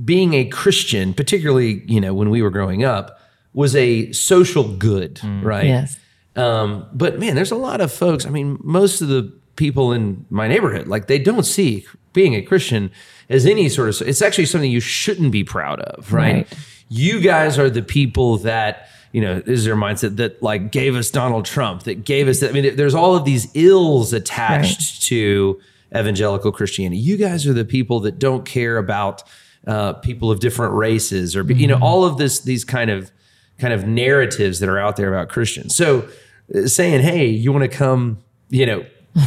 being 0.06 0.34
a 0.34 0.46
Christian, 0.46 1.14
particularly 1.14 1.84
you 1.88 2.00
know 2.02 2.14
when 2.14 2.30
we 2.30 2.42
were 2.42 2.50
growing 2.50 2.84
up, 2.84 3.20
was 3.54 3.76
a 3.76 4.12
social 4.14 4.76
good, 4.78 5.20
right? 5.44 5.66
Yes. 5.66 6.00
Um, 6.38 6.88
but 6.94 7.20
man, 7.20 7.36
there's 7.36 7.52
a 7.52 7.56
lot 7.56 7.82
of 7.82 7.92
folks. 7.92 8.26
I 8.26 8.30
mean, 8.30 8.58
most 8.62 9.02
of 9.02 9.08
the 9.10 9.34
people 9.58 9.92
in 9.92 10.26
my 10.30 10.48
neighborhood, 10.48 10.88
like 10.88 11.08
they 11.08 11.20
don't 11.20 11.44
see 11.46 11.86
being 12.14 12.34
a 12.34 12.42
Christian 12.42 12.92
as 13.30 13.46
any 13.46 13.68
sort 13.70 13.90
of. 13.90 14.08
It's 14.08 14.22
actually 14.22 14.46
something 14.46 14.72
you 14.72 14.80
shouldn't 14.80 15.32
be 15.32 15.44
proud 15.44 15.82
of, 15.82 16.12
right? 16.14 16.36
Right. 16.36 16.58
You 16.90 17.20
guys 17.20 17.58
are 17.58 17.70
the 17.70 17.82
people 17.82 18.38
that 18.40 18.90
you 19.12 19.22
know 19.22 19.42
is 19.46 19.66
their 19.66 19.76
mindset 19.76 20.18
that 20.18 20.42
like 20.44 20.72
gave 20.72 20.96
us 20.96 21.10
Donald 21.10 21.46
Trump, 21.46 21.84
that 21.84 22.06
gave 22.06 22.28
us. 22.28 22.44
I 22.44 22.52
mean, 22.52 22.76
there's 22.76 22.96
all 22.96 23.16
of 23.16 23.26
these 23.26 23.48
ills 23.56 24.14
attached 24.14 25.04
to 25.04 25.60
evangelical 25.96 26.52
Christianity. 26.52 27.02
You 27.02 27.18
guys 27.18 27.48
are 27.48 27.54
the 27.54 27.66
people 27.66 28.00
that 28.02 28.20
don't 28.20 28.46
care 28.46 28.78
about 28.78 29.24
uh, 29.68 29.94
people 29.94 30.32
of 30.32 30.40
different 30.40 30.74
races, 30.74 31.36
or 31.36 31.44
you 31.44 31.68
know, 31.68 31.80
all 31.82 32.04
of 32.04 32.18
this 32.18 32.42
these 32.42 32.64
kind 32.64 32.90
of 32.90 33.12
kind 33.58 33.74
of 33.74 33.88
narratives 33.88 34.60
that 34.60 34.70
are 34.70 34.78
out 34.78 34.96
there 34.96 35.14
about 35.14 35.30
Christians. 35.30 35.76
So 35.76 36.08
uh, 36.54 36.68
saying, 36.68 37.02
"Hey, 37.02 37.28
you 37.28 37.52
want 37.52 37.70
to 37.70 37.78
come?" 37.78 38.20
You 38.50 38.66
know, 38.66 38.86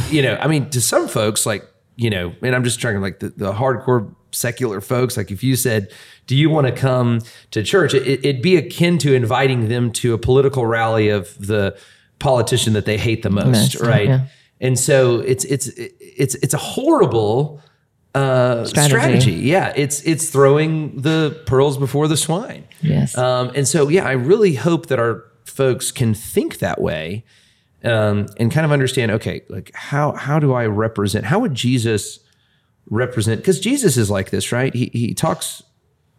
you 0.09 0.21
know. 0.21 0.37
I 0.39 0.47
mean, 0.47 0.69
to 0.69 0.81
some 0.81 1.07
folks, 1.07 1.45
like 1.45 1.67
you 1.95 2.09
know, 2.09 2.33
and 2.41 2.55
I'm 2.55 2.63
just 2.63 2.79
trying 2.79 2.95
to 2.95 3.01
like 3.01 3.19
the, 3.19 3.29
the 3.29 3.51
hardcore 3.51 4.13
secular 4.31 4.81
folks. 4.81 5.17
Like, 5.17 5.31
if 5.31 5.43
you 5.43 5.55
said, 5.55 5.91
"Do 6.27 6.35
you 6.35 6.49
want 6.49 6.67
to 6.67 6.73
come 6.73 7.21
to 7.51 7.63
church?" 7.63 7.93
It, 7.93 8.25
it'd 8.25 8.41
be 8.41 8.57
akin 8.57 8.97
to 8.99 9.13
inviting 9.13 9.69
them 9.69 9.91
to 9.93 10.13
a 10.13 10.17
political 10.17 10.65
rally 10.65 11.09
of 11.09 11.35
the 11.45 11.77
politician 12.19 12.73
that 12.73 12.85
they 12.85 12.97
hate 12.97 13.23
the 13.23 13.29
most, 13.29 13.75
Most, 13.75 13.81
right? 13.81 14.07
yeah. 14.07 14.25
And 14.61 14.77
so 14.77 15.19
it's 15.19 15.45
it's 15.45 15.67
it's 15.77 16.35
it's 16.35 16.53
a 16.53 16.57
horrible 16.57 17.61
uh, 18.13 18.65
Strategy. 18.65 18.89
strategy. 18.89 19.31
Yeah, 19.33 19.71
it's 19.75 20.01
it's 20.03 20.29
throwing 20.29 21.01
the 21.01 21.41
pearls 21.45 21.77
before 21.77 22.07
the 22.07 22.17
swine. 22.17 22.67
Yes. 22.81 23.17
Um, 23.17 23.51
and 23.55 23.67
so, 23.67 23.87
yeah, 23.87 24.05
I 24.05 24.13
really 24.13 24.55
hope 24.55 24.87
that 24.87 24.99
our 24.99 25.23
folks 25.45 25.91
can 25.91 26.13
think 26.13 26.59
that 26.59 26.81
way 26.81 27.23
um, 27.83 28.27
and 28.37 28.51
kind 28.51 28.65
of 28.65 28.71
understand. 28.71 29.11
Okay, 29.11 29.43
like 29.49 29.71
how 29.73 30.11
how 30.13 30.39
do 30.39 30.53
I 30.53 30.65
represent? 30.65 31.25
How 31.25 31.39
would 31.39 31.53
Jesus 31.53 32.19
represent? 32.89 33.41
Because 33.41 33.59
Jesus 33.59 33.97
is 33.97 34.09
like 34.09 34.29
this, 34.29 34.51
right? 34.51 34.73
He 34.73 34.89
he 34.93 35.13
talks 35.13 35.63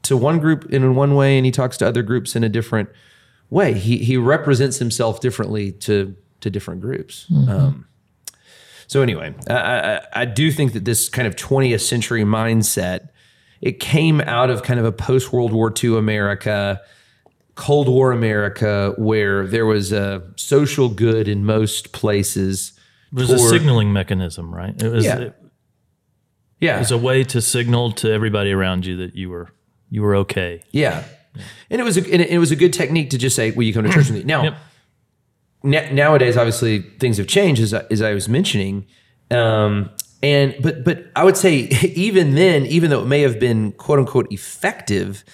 to 0.02 0.16
one 0.16 0.38
group 0.38 0.70
in 0.72 0.94
one 0.94 1.14
way, 1.14 1.36
and 1.36 1.44
he 1.44 1.52
talks 1.52 1.76
to 1.78 1.86
other 1.86 2.02
groups 2.02 2.34
in 2.36 2.44
a 2.44 2.48
different 2.48 2.88
way. 3.50 3.74
He 3.74 3.98
he 3.98 4.16
represents 4.16 4.78
himself 4.78 5.20
differently 5.20 5.72
to 5.72 6.14
to 6.40 6.50
different 6.50 6.80
groups. 6.80 7.26
Um, 7.48 7.86
so 8.86 9.02
anyway, 9.02 9.34
I, 9.48 9.54
I, 9.54 10.00
I 10.12 10.24
do 10.24 10.50
think 10.50 10.72
that 10.72 10.84
this 10.84 11.08
kind 11.08 11.28
of 11.28 11.36
20th 11.36 11.82
century 11.82 12.22
mindset 12.24 13.10
it 13.60 13.78
came 13.78 14.20
out 14.22 14.48
of 14.48 14.62
kind 14.62 14.80
of 14.80 14.86
a 14.86 14.92
post 14.92 15.32
World 15.32 15.52
War 15.52 15.72
II 15.82 15.98
America, 15.98 16.80
Cold 17.56 17.88
War 17.88 18.10
America, 18.10 18.94
where 18.96 19.46
there 19.46 19.66
was 19.66 19.92
a 19.92 20.22
social 20.36 20.88
good 20.88 21.28
in 21.28 21.44
most 21.44 21.92
places. 21.92 22.72
It 23.12 23.18
was 23.18 23.30
a 23.30 23.38
signaling 23.38 23.92
mechanism, 23.92 24.54
right? 24.54 24.80
It 24.82 24.88
was 24.90 25.04
Yeah. 25.04 25.18
it 25.18 25.36
Yeah, 26.60 26.78
was 26.78 26.90
a 26.90 26.99
way 26.99 27.25
to 27.25 27.40
signal 27.40 27.92
to 27.92 28.10
everybody 28.12 28.52
around 28.52 28.86
you 28.86 28.96
that 28.99 29.16
you 29.16 29.30
were 29.30 29.49
you 29.90 30.02
were 30.02 30.14
okay. 30.16 30.62
yeah, 30.73 31.04
and 31.70 31.80
it 31.80 31.84
was 31.84 31.96
a, 31.96 32.00
and 32.12 32.20
it 32.23 32.38
was 32.38 32.50
a 32.50 32.56
good 32.56 32.73
technique 32.73 33.10
to 33.10 33.18
just 33.18 33.34
say, 33.34 33.50
"Will 33.50 33.64
you 33.64 33.73
come 33.73 33.84
to 33.84 33.90
church 33.90 34.08
with 34.08 34.18
me?" 34.18 34.25
Now, 34.25 34.56
Yep. 35.62 35.92
nowadays, 35.92 36.36
obviously, 36.36 36.80
things 36.99 37.16
have 37.18 37.26
changed, 37.26 37.60
as 37.62 37.75
I, 37.75 37.84
as 37.90 38.02
I 38.02 38.14
was 38.14 38.28
mentioning. 38.28 38.86
Um, 39.30 39.90
and 40.23 40.54
but 40.60 40.84
but 40.84 41.06
I 41.16 41.25
would 41.25 41.36
say 41.36 41.54
even 41.94 42.34
then, 42.34 42.66
even 42.66 42.90
though 42.90 43.02
it 43.02 43.06
may 43.06 43.23
have 43.23 43.38
been 43.40 43.73
quote 43.73 43.99
unquote 43.99 44.30
effective, 44.32 45.25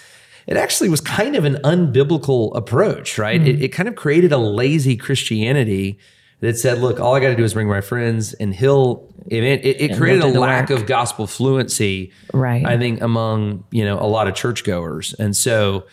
it 0.46 0.56
actually 0.56 0.88
was 0.88 1.00
kind 1.00 1.34
of 1.36 1.44
an 1.44 1.56
unbiblical 1.64 2.54
approach, 2.56 3.18
right? 3.18 3.40
It, 3.46 3.62
it 3.62 3.68
kind 3.68 3.88
of 3.88 3.96
created 3.96 4.32
a 4.32 4.38
lazy 4.38 4.96
Christianity 4.96 5.98
that 6.40 6.58
said, 6.58 6.78
"Look, 6.78 7.00
all 7.00 7.14
I 7.14 7.20
got 7.20 7.28
to 7.28 7.36
do 7.36 7.44
is 7.44 7.54
bring 7.54 7.68
my 7.68 7.80
friends, 7.80 8.34
and 8.34 8.54
he'll." 8.54 9.12
It, 9.28 9.42
it, 9.42 9.80
it 9.80 9.96
created 9.96 10.22
a 10.22 10.28
lack 10.28 10.70
work. 10.70 10.78
of 10.78 10.86
gospel 10.86 11.26
fluency, 11.26 12.12
Right. 12.32 12.64
I 12.64 12.78
think 12.78 13.00
among 13.00 13.64
you 13.72 13.84
know 13.84 13.98
a 13.98 14.06
lot 14.06 14.28
of 14.28 14.34
churchgoers, 14.36 15.14
and 15.14 15.36
so 15.36 15.86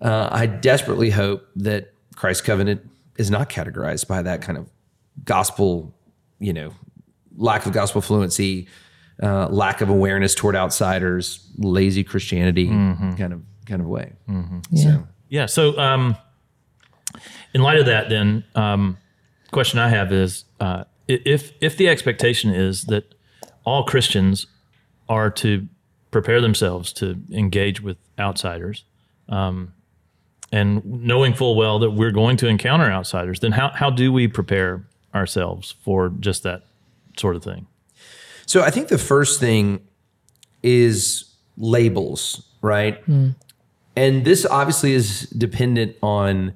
uh, 0.00 0.28
I 0.30 0.46
desperately 0.46 1.10
hope 1.10 1.48
that 1.56 1.92
Christ 2.14 2.44
Covenant 2.44 2.88
is 3.16 3.28
not 3.30 3.48
categorized 3.48 4.06
by 4.06 4.22
that 4.22 4.40
kind 4.42 4.56
of 4.56 4.68
gospel, 5.24 5.94
you 6.38 6.52
know, 6.52 6.72
lack 7.36 7.66
of 7.66 7.72
gospel 7.72 8.00
fluency, 8.00 8.68
uh, 9.22 9.48
lack 9.48 9.80
of 9.80 9.88
awareness 9.88 10.34
toward 10.34 10.54
outsiders, 10.54 11.50
lazy 11.58 12.04
Christianity 12.04 12.68
kind 12.68 13.32
of 13.32 13.42
kind 13.64 13.80
of 13.80 13.88
way. 13.88 14.12
So 14.76 15.08
Yeah. 15.28 15.46
So, 15.46 15.76
um, 15.76 16.16
in 17.52 17.62
light 17.62 17.78
of 17.80 17.86
that, 17.86 18.08
then, 18.10 18.44
um, 18.54 18.98
question 19.56 19.78
I 19.78 19.88
have 19.88 20.12
is, 20.12 20.44
uh, 20.60 20.84
if 21.08 21.52
if 21.62 21.78
the 21.78 21.88
expectation 21.88 22.50
is 22.50 22.84
that 22.84 23.14
all 23.64 23.84
Christians 23.84 24.46
are 25.08 25.30
to 25.30 25.66
prepare 26.10 26.42
themselves 26.42 26.92
to 26.92 27.16
engage 27.32 27.80
with 27.80 27.96
outsiders, 28.18 28.84
um, 29.30 29.72
and 30.52 30.84
knowing 30.84 31.32
full 31.32 31.56
well 31.56 31.78
that 31.78 31.92
we're 31.92 32.10
going 32.10 32.36
to 32.36 32.46
encounter 32.48 32.84
outsiders, 32.84 33.40
then 33.40 33.52
how 33.52 33.70
how 33.70 33.88
do 33.88 34.12
we 34.12 34.28
prepare 34.28 34.84
ourselves 35.14 35.74
for 35.82 36.10
just 36.20 36.42
that 36.42 36.64
sort 37.16 37.34
of 37.34 37.42
thing? 37.42 37.66
So 38.44 38.60
I 38.62 38.70
think 38.70 38.88
the 38.88 38.98
first 38.98 39.40
thing 39.40 39.80
is 40.62 41.24
labels, 41.56 42.42
right? 42.60 43.02
And 43.96 44.26
this 44.26 44.44
obviously 44.44 44.92
is 44.92 45.22
dependent 45.30 45.96
on 46.02 46.52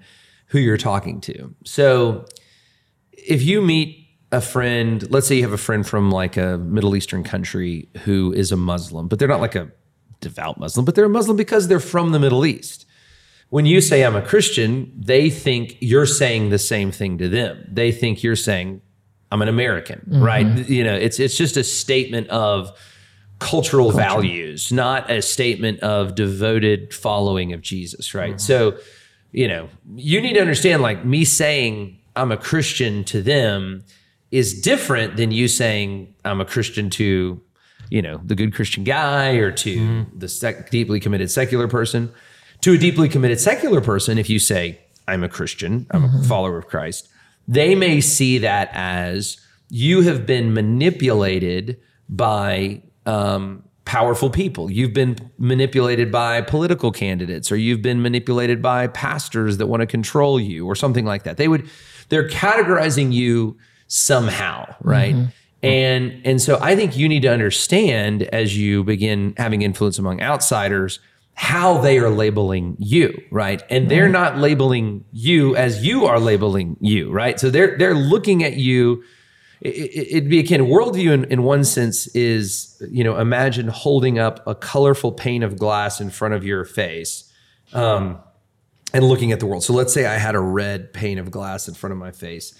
who 0.48 0.58
you're 0.58 0.76
talking 0.76 1.18
to. 1.22 1.54
So 1.64 2.26
if 3.26 3.42
you 3.42 3.62
meet 3.62 4.08
a 4.32 4.40
friend, 4.40 5.10
let's 5.10 5.26
say 5.26 5.36
you 5.36 5.42
have 5.42 5.52
a 5.52 5.58
friend 5.58 5.86
from 5.86 6.10
like 6.10 6.36
a 6.36 6.58
Middle 6.58 6.94
Eastern 6.94 7.24
country 7.24 7.88
who 8.04 8.32
is 8.32 8.52
a 8.52 8.56
Muslim, 8.56 9.08
but 9.08 9.18
they're 9.18 9.28
not 9.28 9.40
like 9.40 9.54
a 9.54 9.70
devout 10.20 10.58
Muslim, 10.58 10.84
but 10.84 10.94
they're 10.94 11.06
a 11.06 11.08
Muslim 11.08 11.36
because 11.36 11.68
they're 11.68 11.80
from 11.80 12.12
the 12.12 12.18
Middle 12.18 12.46
East. 12.46 12.86
When 13.48 13.66
you 13.66 13.80
say 13.80 14.04
I'm 14.04 14.14
a 14.14 14.22
Christian, 14.22 14.92
they 14.96 15.28
think 15.28 15.76
you're 15.80 16.06
saying 16.06 16.50
the 16.50 16.58
same 16.58 16.92
thing 16.92 17.18
to 17.18 17.28
them. 17.28 17.66
They 17.68 17.90
think 17.90 18.22
you're 18.22 18.36
saying 18.36 18.82
I'm 19.32 19.42
an 19.42 19.48
American, 19.48 20.00
mm-hmm. 20.08 20.22
right? 20.22 20.68
You 20.68 20.84
know, 20.84 20.94
it's 20.94 21.18
it's 21.18 21.36
just 21.36 21.56
a 21.56 21.64
statement 21.64 22.28
of 22.28 22.76
cultural 23.40 23.90
values, 23.90 24.70
not 24.70 25.10
a 25.10 25.22
statement 25.22 25.80
of 25.80 26.14
devoted 26.14 26.94
following 26.94 27.52
of 27.52 27.62
Jesus, 27.62 28.14
right? 28.14 28.32
Mm-hmm. 28.32 28.38
So, 28.38 28.78
you 29.32 29.48
know, 29.48 29.68
you 29.94 30.20
need 30.20 30.34
to 30.34 30.40
understand 30.40 30.82
like 30.82 31.04
me 31.04 31.24
saying 31.24 31.99
I'm 32.16 32.32
a 32.32 32.36
Christian 32.36 33.04
to 33.04 33.22
them 33.22 33.84
is 34.30 34.60
different 34.60 35.16
than 35.16 35.30
you 35.30 35.48
saying 35.48 36.14
I'm 36.24 36.40
a 36.40 36.44
Christian 36.44 36.90
to, 36.90 37.40
you 37.90 38.02
know, 38.02 38.20
the 38.24 38.34
good 38.34 38.54
Christian 38.54 38.84
guy 38.84 39.32
or 39.32 39.50
to 39.52 40.06
the 40.16 40.28
sec- 40.28 40.70
deeply 40.70 41.00
committed 41.00 41.30
secular 41.30 41.68
person. 41.68 42.12
To 42.62 42.74
a 42.74 42.78
deeply 42.78 43.08
committed 43.08 43.40
secular 43.40 43.80
person, 43.80 44.18
if 44.18 44.28
you 44.28 44.38
say, 44.38 44.78
I'm 45.08 45.24
a 45.24 45.28
Christian, 45.28 45.86
I'm 45.90 46.04
a 46.04 46.22
follower 46.24 46.58
of 46.58 46.68
Christ, 46.68 47.08
they 47.48 47.74
may 47.74 48.00
see 48.00 48.38
that 48.38 48.70
as 48.72 49.40
you 49.70 50.02
have 50.02 50.26
been 50.26 50.52
manipulated 50.52 51.80
by 52.08 52.82
um, 53.06 53.64
powerful 53.84 54.30
people. 54.30 54.70
You've 54.70 54.92
been 54.92 55.16
manipulated 55.38 56.12
by 56.12 56.42
political 56.42 56.92
candidates, 56.92 57.50
or 57.50 57.56
you've 57.56 57.82
been 57.82 58.02
manipulated 58.02 58.60
by 58.60 58.86
pastors 58.88 59.56
that 59.56 59.66
want 59.66 59.80
to 59.80 59.86
control 59.86 60.38
you, 60.38 60.66
or 60.66 60.76
something 60.76 61.04
like 61.04 61.24
that. 61.24 61.38
They 61.38 61.48
would, 61.48 61.68
they're 62.10 62.28
categorizing 62.28 63.12
you 63.12 63.56
somehow, 63.86 64.72
right? 64.82 65.14
And 65.62 66.20
and 66.24 66.40
so 66.40 66.58
I 66.60 66.76
think 66.76 66.96
you 66.96 67.08
need 67.08 67.22
to 67.22 67.28
understand 67.28 68.22
as 68.24 68.56
you 68.56 68.84
begin 68.84 69.34
having 69.36 69.62
influence 69.62 69.98
among 69.98 70.20
outsiders 70.20 71.00
how 71.34 71.78
they 71.78 71.98
are 71.98 72.10
labeling 72.10 72.76
you, 72.78 73.18
right? 73.30 73.62
And 73.70 73.90
they're 73.90 74.10
not 74.10 74.36
labeling 74.36 75.04
you 75.12 75.56
as 75.56 75.84
you 75.84 76.04
are 76.04 76.20
labeling 76.20 76.76
you, 76.80 77.10
right? 77.10 77.40
So 77.40 77.48
they're 77.50 77.78
they're 77.78 77.94
looking 77.94 78.44
at 78.44 78.56
you 78.56 79.02
it, 79.60 80.08
it'd 80.08 80.30
be 80.30 80.38
akin 80.38 80.62
worldview 80.62 81.12
in, 81.12 81.24
in 81.24 81.42
one 81.42 81.64
sense 81.64 82.06
is 82.08 82.82
you 82.90 83.04
know 83.04 83.18
imagine 83.18 83.68
holding 83.68 84.18
up 84.18 84.46
a 84.46 84.54
colorful 84.54 85.12
pane 85.12 85.42
of 85.42 85.58
glass 85.58 86.00
in 86.00 86.10
front 86.10 86.34
of 86.34 86.44
your 86.44 86.64
face 86.64 87.30
um, 87.72 88.18
and 88.92 89.04
looking 89.04 89.32
at 89.32 89.40
the 89.40 89.46
world. 89.46 89.64
So 89.64 89.72
let's 89.72 89.92
say 89.92 90.06
i 90.06 90.18
had 90.18 90.34
a 90.34 90.40
red 90.40 90.92
pane 90.92 91.18
of 91.18 91.30
glass 91.30 91.68
in 91.68 91.74
front 91.74 91.92
of 91.92 91.98
my 91.98 92.12
face. 92.12 92.54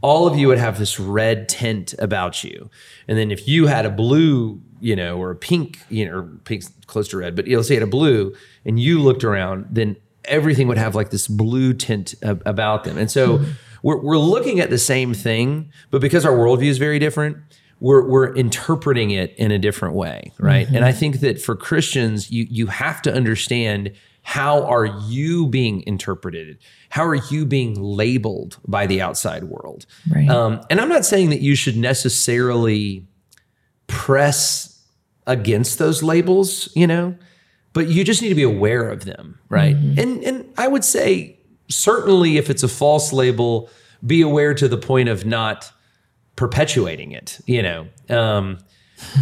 All 0.00 0.26
of 0.26 0.36
you 0.36 0.48
would 0.48 0.58
have 0.58 0.78
this 0.78 1.00
red 1.00 1.48
tint 1.48 1.94
about 1.98 2.44
you. 2.44 2.68
And 3.08 3.16
then 3.16 3.30
if 3.30 3.48
you 3.48 3.66
had 3.66 3.86
a 3.86 3.90
blue 3.90 4.60
you 4.80 4.96
know 4.96 5.16
or 5.16 5.30
a 5.30 5.36
pink 5.36 5.78
you 5.88 6.04
know 6.04 6.18
or 6.18 6.22
pink's 6.44 6.70
close 6.86 7.08
to 7.08 7.16
red 7.16 7.34
but 7.34 7.46
you 7.46 7.52
know, 7.52 7.58
let's 7.58 7.68
say 7.68 7.74
you 7.74 7.80
had 7.80 7.88
a 7.88 7.90
blue 7.90 8.34
and 8.66 8.78
you 8.78 9.00
looked 9.00 9.24
around 9.24 9.66
then 9.70 9.96
everything 10.26 10.68
would 10.68 10.78
have 10.78 10.94
like 10.94 11.10
this 11.10 11.28
blue 11.28 11.72
tint 11.72 12.14
a- 12.22 12.38
about 12.46 12.84
them. 12.84 12.98
And 12.98 13.10
so 13.10 13.38
hmm. 13.38 13.50
we're, 13.82 14.00
we're 14.00 14.18
looking 14.18 14.60
at 14.60 14.70
the 14.70 14.78
same 14.78 15.14
thing, 15.14 15.70
but 15.90 16.00
because 16.00 16.24
our 16.24 16.32
worldview 16.32 16.68
is 16.68 16.78
very 16.78 16.98
different, 16.98 17.38
we're, 17.80 18.06
we're 18.06 18.34
interpreting 18.34 19.10
it 19.10 19.34
in 19.36 19.50
a 19.50 19.58
different 19.58 19.94
way, 19.94 20.32
right? 20.38 20.66
Mm-hmm. 20.66 20.76
And 20.76 20.84
I 20.84 20.92
think 20.92 21.20
that 21.20 21.40
for 21.40 21.54
Christians, 21.56 22.30
you 22.30 22.46
you 22.48 22.68
have 22.68 23.02
to 23.02 23.12
understand 23.12 23.92
how 24.24 24.64
are 24.64 24.86
you 24.86 25.46
being 25.46 25.84
interpreted? 25.86 26.58
How 26.88 27.04
are 27.04 27.14
you 27.14 27.44
being 27.44 27.80
labeled 27.80 28.58
by 28.66 28.86
the 28.86 29.00
outside 29.00 29.44
world? 29.44 29.86
Right. 30.10 30.28
Um, 30.28 30.64
and 30.70 30.80
I'm 30.80 30.88
not 30.88 31.04
saying 31.04 31.30
that 31.30 31.40
you 31.40 31.54
should 31.54 31.76
necessarily 31.76 33.06
press 33.86 34.82
against 35.26 35.78
those 35.78 36.02
labels, 36.02 36.70
you 36.74 36.86
know, 36.86 37.14
but 37.74 37.88
you 37.88 38.02
just 38.02 38.22
need 38.22 38.30
to 38.30 38.34
be 38.34 38.42
aware 38.42 38.88
of 38.88 39.04
them, 39.04 39.38
right? 39.48 39.76
And 39.76 40.24
and 40.24 40.52
I 40.56 40.68
would 40.68 40.84
say 40.84 41.38
certainly 41.68 42.38
if 42.38 42.48
it's 42.48 42.62
a 42.62 42.68
false 42.68 43.12
label, 43.12 43.68
be 44.06 44.22
aware 44.22 44.54
to 44.54 44.68
the 44.68 44.78
point 44.78 45.08
of 45.08 45.26
not 45.26 45.70
perpetuating 46.36 47.12
it, 47.12 47.40
you 47.46 47.62
know. 47.62 47.88
Um, 48.08 48.58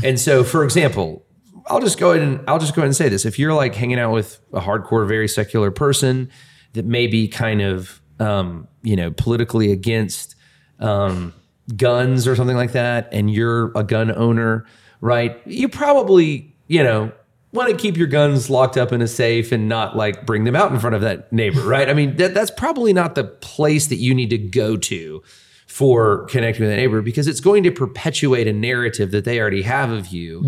and 0.04 0.20
so, 0.20 0.44
for 0.44 0.64
example, 0.64 1.24
I'll 1.66 1.80
just 1.80 1.98
go 1.98 2.12
ahead 2.12 2.22
and 2.26 2.40
I'll 2.48 2.58
just 2.58 2.74
go 2.74 2.82
ahead 2.82 2.86
and 2.86 2.96
say 2.96 3.08
this: 3.08 3.24
if 3.24 3.38
you're 3.38 3.54
like 3.54 3.74
hanging 3.74 3.98
out 3.98 4.12
with 4.12 4.40
a 4.52 4.60
hardcore, 4.60 5.06
very 5.06 5.28
secular 5.28 5.70
person 5.70 6.30
that 6.72 6.84
may 6.84 7.06
be 7.06 7.28
kind 7.28 7.62
of 7.62 8.00
um, 8.18 8.68
you 8.82 8.96
know 8.96 9.10
politically 9.10 9.72
against 9.72 10.34
um, 10.80 11.32
guns 11.76 12.26
or 12.26 12.36
something 12.36 12.56
like 12.56 12.72
that, 12.72 13.08
and 13.12 13.30
you're 13.30 13.72
a 13.76 13.84
gun 13.84 14.10
owner, 14.10 14.66
right? 15.00 15.40
You 15.46 15.68
probably 15.68 16.54
you 16.68 16.82
know 16.82 17.12
want 17.52 17.70
to 17.70 17.76
keep 17.76 17.96
your 17.96 18.06
guns 18.06 18.48
locked 18.48 18.76
up 18.76 18.92
in 18.92 19.02
a 19.02 19.08
safe 19.08 19.52
and 19.52 19.68
not 19.68 19.96
like 19.96 20.24
bring 20.24 20.44
them 20.44 20.56
out 20.56 20.72
in 20.72 20.80
front 20.80 20.96
of 20.96 21.02
that 21.02 21.32
neighbor, 21.32 21.60
right? 21.60 21.88
I 21.88 21.92
mean, 21.94 22.16
that, 22.16 22.32
that's 22.32 22.50
probably 22.50 22.94
not 22.94 23.14
the 23.14 23.24
place 23.24 23.88
that 23.88 23.96
you 23.96 24.14
need 24.14 24.30
to 24.30 24.38
go 24.38 24.76
to 24.78 25.22
for 25.66 26.24
connecting 26.26 26.64
with 26.64 26.72
a 26.72 26.76
neighbor 26.76 27.02
because 27.02 27.26
it's 27.26 27.40
going 27.40 27.62
to 27.62 27.70
perpetuate 27.70 28.46
a 28.46 28.52
narrative 28.52 29.10
that 29.10 29.24
they 29.24 29.38
already 29.40 29.62
have 29.62 29.90
of 29.90 30.08
you 30.08 30.42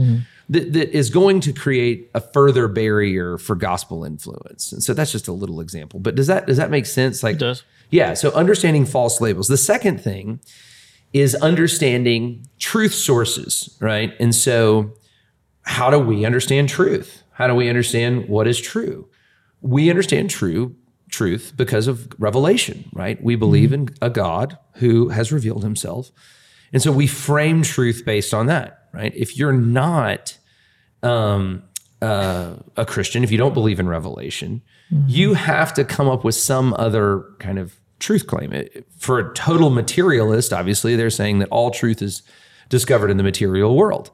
that, 0.48 0.72
that 0.72 0.96
is 0.96 1.10
going 1.10 1.40
to 1.40 1.52
create 1.52 2.10
a 2.14 2.20
further 2.20 2.68
barrier 2.68 3.38
for 3.38 3.54
gospel 3.54 4.04
influence. 4.04 4.72
And 4.72 4.82
so 4.82 4.94
that's 4.94 5.12
just 5.12 5.28
a 5.28 5.32
little 5.32 5.60
example. 5.60 6.00
But 6.00 6.14
does 6.14 6.26
that 6.26 6.46
does 6.46 6.56
that 6.56 6.70
make 6.70 6.86
sense? 6.86 7.22
Like 7.22 7.36
It 7.36 7.40
does. 7.40 7.62
Yeah. 7.90 8.14
So 8.14 8.30
understanding 8.32 8.86
false 8.86 9.20
labels. 9.20 9.48
The 9.48 9.56
second 9.56 10.00
thing 10.00 10.40
is 11.12 11.34
understanding 11.36 12.46
truth 12.58 12.92
sources, 12.92 13.76
right? 13.80 14.12
And 14.18 14.34
so 14.34 14.94
how 15.62 15.90
do 15.90 15.98
we 15.98 16.24
understand 16.24 16.68
truth? 16.68 17.22
How 17.32 17.46
do 17.46 17.54
we 17.54 17.68
understand 17.68 18.28
what 18.28 18.46
is 18.46 18.60
true? 18.60 19.08
We 19.60 19.90
understand 19.90 20.30
true 20.30 20.76
truth 21.08 21.52
because 21.56 21.86
of 21.86 22.08
revelation, 22.18 22.84
right? 22.92 23.22
We 23.22 23.36
believe 23.36 23.70
mm-hmm. 23.70 23.88
in 23.88 23.94
a 24.02 24.10
God 24.10 24.58
who 24.74 25.08
has 25.08 25.32
revealed 25.32 25.62
himself. 25.62 26.10
And 26.72 26.82
so 26.82 26.90
we 26.90 27.06
frame 27.06 27.62
truth 27.62 28.02
based 28.04 28.34
on 28.34 28.46
that, 28.46 28.83
right? 28.94 29.12
If 29.14 29.36
you're 29.36 29.52
not 29.52 30.36
um, 31.02 31.62
uh, 32.00 32.54
a 32.76 32.86
Christian, 32.86 33.24
if 33.24 33.30
you 33.30 33.38
don't 33.38 33.54
believe 33.54 33.78
in 33.80 33.88
revelation, 33.88 34.62
you 35.08 35.34
have 35.34 35.74
to 35.74 35.84
come 35.84 36.08
up 36.08 36.24
with 36.24 36.34
some 36.36 36.74
other 36.78 37.24
kind 37.40 37.58
of 37.58 37.74
truth 37.98 38.26
claim. 38.26 38.52
It- 38.52 38.86
For 38.98 39.18
a 39.18 39.34
total 39.34 39.70
materialist, 39.70 40.52
obviously, 40.52 40.94
they're 40.96 41.10
saying 41.10 41.40
that 41.40 41.48
all 41.48 41.70
truth 41.70 42.00
is 42.02 42.22
discovered 42.68 43.10
in 43.10 43.16
the 43.16 43.22
material 43.22 43.74
world. 43.76 44.10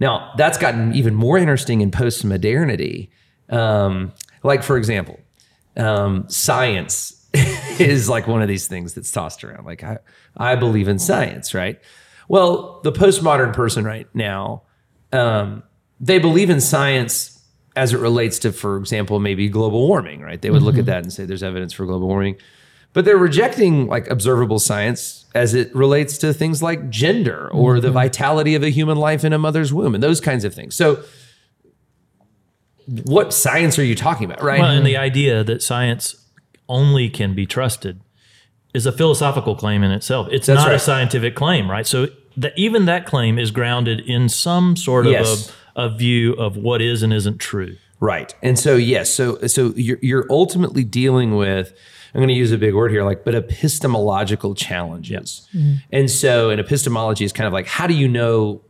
Now, 0.00 0.32
that's 0.36 0.58
gotten 0.58 0.94
even 0.94 1.14
more 1.14 1.38
interesting 1.38 1.80
in 1.80 1.90
post 1.90 2.24
modernity. 2.24 3.10
Um, 3.50 4.12
like, 4.42 4.62
for 4.62 4.76
example, 4.76 5.20
um, 5.76 6.28
science 6.28 7.28
is 7.78 8.08
like 8.08 8.26
one 8.26 8.42
of 8.42 8.48
these 8.48 8.66
things 8.66 8.94
that's 8.94 9.10
tossed 9.12 9.44
around. 9.44 9.64
Like, 9.66 9.84
I, 9.84 9.98
I 10.36 10.54
believe 10.56 10.88
in 10.88 10.98
science, 10.98 11.54
right? 11.54 11.78
Well, 12.32 12.80
the 12.82 12.92
postmodern 12.92 13.52
person 13.52 13.84
right 13.84 14.08
now, 14.14 14.62
um, 15.12 15.64
they 16.00 16.18
believe 16.18 16.48
in 16.48 16.62
science 16.62 17.38
as 17.76 17.92
it 17.92 17.98
relates 17.98 18.38
to, 18.38 18.52
for 18.52 18.78
example, 18.78 19.20
maybe 19.20 19.50
global 19.50 19.86
warming, 19.86 20.22
right? 20.22 20.40
They 20.40 20.48
would 20.48 20.62
look 20.62 20.78
at 20.78 20.86
that 20.86 21.02
and 21.02 21.12
say 21.12 21.26
there's 21.26 21.42
evidence 21.42 21.74
for 21.74 21.84
global 21.84 22.08
warming. 22.08 22.38
But 22.94 23.04
they're 23.04 23.18
rejecting 23.18 23.86
like 23.86 24.08
observable 24.08 24.58
science 24.58 25.26
as 25.34 25.52
it 25.52 25.74
relates 25.74 26.16
to 26.18 26.32
things 26.32 26.62
like 26.62 26.88
gender 26.88 27.50
or 27.52 27.80
the 27.80 27.90
vitality 27.90 28.54
of 28.54 28.62
a 28.62 28.70
human 28.70 28.96
life 28.96 29.26
in 29.26 29.34
a 29.34 29.38
mother's 29.38 29.70
womb 29.74 29.94
and 29.94 30.02
those 30.02 30.22
kinds 30.22 30.44
of 30.44 30.54
things. 30.54 30.74
So, 30.74 31.04
what 33.04 33.34
science 33.34 33.78
are 33.78 33.84
you 33.84 33.94
talking 33.94 34.24
about, 34.24 34.42
right? 34.42 34.58
Well, 34.58 34.70
and 34.70 34.86
the 34.86 34.96
idea 34.96 35.44
that 35.44 35.62
science 35.62 36.14
only 36.66 37.10
can 37.10 37.34
be 37.34 37.44
trusted 37.44 38.00
is 38.72 38.86
a 38.86 38.92
philosophical 38.92 39.54
claim 39.54 39.82
in 39.82 39.90
itself. 39.90 40.28
It's 40.30 40.46
That's 40.46 40.64
not 40.64 40.72
a 40.72 40.78
scientific 40.78 41.34
claim, 41.34 41.70
right? 41.70 41.86
So 41.86 42.08
that 42.36 42.52
even 42.56 42.84
that 42.86 43.06
claim 43.06 43.38
is 43.38 43.50
grounded 43.50 44.00
in 44.00 44.28
some 44.28 44.76
sort 44.76 45.06
Yes. 45.06 45.48
of 45.48 45.56
a, 45.76 45.82
a 45.86 45.96
view 45.96 46.32
of 46.34 46.56
what 46.56 46.80
is 46.82 47.02
and 47.02 47.12
isn't 47.12 47.38
true. 47.38 47.76
Right. 48.00 48.34
And 48.42 48.58
so 48.58 48.74
yes, 48.76 49.12
so 49.14 49.38
so 49.46 49.72
you're 49.76 49.98
you're 50.02 50.26
ultimately 50.30 50.82
dealing 50.84 51.36
with 51.36 51.72
I'm 52.14 52.18
going 52.18 52.28
to 52.28 52.34
use 52.34 52.52
a 52.52 52.58
big 52.58 52.74
word 52.74 52.90
here 52.90 53.04
like 53.04 53.24
but 53.24 53.34
epistemological 53.34 54.54
challenges. 54.54 55.48
And 55.90 56.10
so 56.10 56.50
an 56.50 56.58
epistemology 56.58 57.24
is 57.24 57.32
kind 57.32 57.46
of 57.46 57.52
like 57.52 57.66
how 57.66 57.86
do 57.86 57.94
you 57.94 58.08
know 58.08 58.62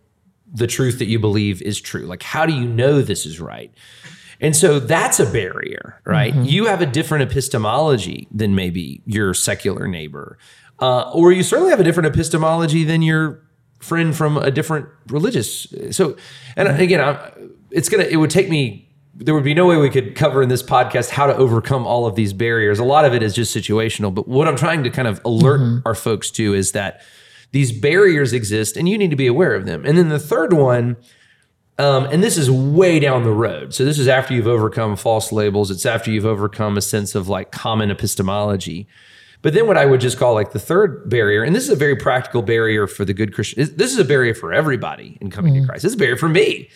the 0.55 0.67
truth 0.67 0.99
that 0.99 1.07
you 1.07 1.19
believe 1.19 1.63
is 1.63 1.81
true? 1.81 2.03
Like 2.07 2.23
how 2.23 2.45
do 2.47 2.53
you 2.53 2.67
know 2.69 3.01
this 3.03 3.25
is 3.27 3.41
right? 3.41 3.73
And 4.41 4.55
so 4.57 4.79
that's 4.81 5.19
a 5.21 5.27
barrier, 5.27 6.01
right? 6.05 6.35
You 6.35 6.67
have 6.67 6.83
a 6.83 6.87
different 6.87 7.31
epistemology 7.31 8.27
than 8.33 8.55
maybe 8.55 9.01
your 9.07 9.35
secular 9.35 9.87
neighbor. 9.87 10.37
Uh, 10.81 11.11
or 11.15 11.31
you 11.31 11.43
certainly 11.45 11.71
have 11.71 11.79
a 11.79 11.85
different 11.85 12.09
epistemology 12.09 12.83
than 12.83 13.03
your 13.03 13.41
friend 13.83 14.17
from 14.17 14.37
a 14.37 14.51
different 14.51 14.89
religious. 15.09 15.67
So, 15.91 16.17
and 16.57 16.69
again, 16.69 17.01
I'm, 17.01 17.57
it's 17.71 17.89
gonna. 17.89 18.05
It 18.05 18.17
would 18.17 18.31
take 18.31 18.49
me. 18.49 18.89
There 19.15 19.35
would 19.35 19.45
be 19.45 19.55
no 19.55 19.67
way 19.67 19.77
we 19.77 19.91
could 19.91 20.15
cover 20.15 20.43
in 20.43 20.49
this 20.49 20.63
podcast 20.63 21.11
how 21.11 21.27
to 21.27 21.37
overcome 21.37 21.87
all 21.87 22.07
of 22.07 22.15
these 22.15 22.33
barriers. 22.33 22.79
A 22.79 22.85
lot 22.85 23.05
of 23.05 23.13
it 23.13 23.23
is 23.23 23.35
just 23.35 23.55
situational. 23.55 24.15
But 24.15 24.27
what 24.27 24.49
I'm 24.49 24.57
trying 24.57 24.83
to 24.85 24.91
kind 24.91 25.07
of 25.07 25.21
alert 25.25 25.83
our 25.85 25.95
folks 25.95 26.31
to 26.33 26.55
is 26.55 26.73
that 26.73 27.03
these 27.51 27.73
barriers 27.73 28.33
exist, 28.33 28.77
and 28.77 28.89
you 28.89 28.97
need 28.97 29.11
to 29.11 29.17
be 29.17 29.27
aware 29.27 29.55
of 29.55 29.67
them. 29.67 29.85
And 29.85 29.99
then 29.99 30.09
the 30.09 30.19
third 30.19 30.53
one. 30.53 30.97
Um, 31.79 32.05
and 32.05 32.23
this 32.23 32.37
is 32.37 32.51
way 32.51 33.01
down 33.01 33.25
the 33.25 33.33
road. 33.33 33.73
So 33.73 33.85
this 33.85 33.99
is 33.99 34.07
after 34.07 34.35
you've 34.35 34.47
overcome 34.47 34.95
false 34.95 35.33
labels. 35.33 35.71
It's 35.71 35.87
after 35.87 36.11
you've 36.11 36.27
overcome 36.27 36.77
a 36.77 36.83
sense 36.83 37.15
of 37.15 37.29
like 37.29 37.51
common 37.51 37.91
epistemology. 37.91 38.87
But 39.43 39.55
then 39.55 39.67
what 39.67 39.77
I 39.77 39.87
would 39.87 40.01
just 40.01 40.19
call 40.19 40.35
like 40.35 40.53
the 40.53 40.59
third 40.61 41.11
barrier, 41.11 41.43
and 41.43 41.55
this 41.55 41.65
is 41.65 41.71
a 41.71 41.77
very 41.77 41.97
practical 41.97 42.43
barrier 42.43 42.87
for 42.87 43.05
the 43.05 43.13
good 43.13 43.35
Christian. 43.35 43.69
This 43.77 43.93
is 43.93 43.99
a 43.99 44.05
barrier 44.05 44.35
for 44.35 44.53
everybody 44.53 45.19
in 45.21 45.31
coming 45.31 45.55
to 45.55 45.67
Christ. 45.67 45.83
This 45.83 45.91
is 45.91 45.97
a 45.97 45.99
barrier 45.99 46.17
for 46.17 46.29
me, 46.29 46.71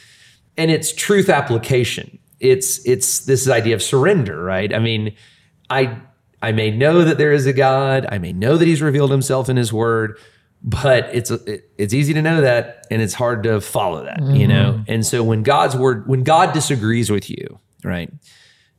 and 0.56 0.70
it's 0.70 0.92
truth 0.92 1.28
application. 1.28 2.18
It's 2.40 2.84
it's 2.86 3.20
this 3.20 3.48
idea 3.48 3.74
of 3.74 3.82
surrender, 3.82 4.42
right? 4.42 4.74
I 4.74 4.78
mean, 4.80 5.14
I 5.70 5.96
I 6.42 6.52
may 6.52 6.70
know 6.70 7.04
that 7.04 7.18
there 7.18 7.32
is 7.32 7.46
a 7.46 7.52
God. 7.52 8.06
I 8.10 8.18
may 8.18 8.32
know 8.32 8.56
that 8.56 8.66
He's 8.66 8.82
revealed 8.82 9.10
Himself 9.12 9.48
in 9.48 9.56
His 9.56 9.72
Word, 9.72 10.18
but 10.62 11.08
it's 11.14 11.30
it, 11.30 11.70
it's 11.78 11.94
easy 11.94 12.12
to 12.14 12.20
know 12.22 12.40
that, 12.40 12.86
and 12.90 13.00
it's 13.00 13.14
hard 13.14 13.42
to 13.44 13.60
follow 13.60 14.04
that, 14.04 14.20
you 14.36 14.46
know. 14.48 14.82
And 14.88 15.06
so 15.06 15.22
when 15.22 15.42
God's 15.44 15.76
word, 15.76 16.08
when 16.08 16.24
God 16.24 16.52
disagrees 16.52 17.10
with 17.10 17.30
you, 17.30 17.60
right? 17.84 18.10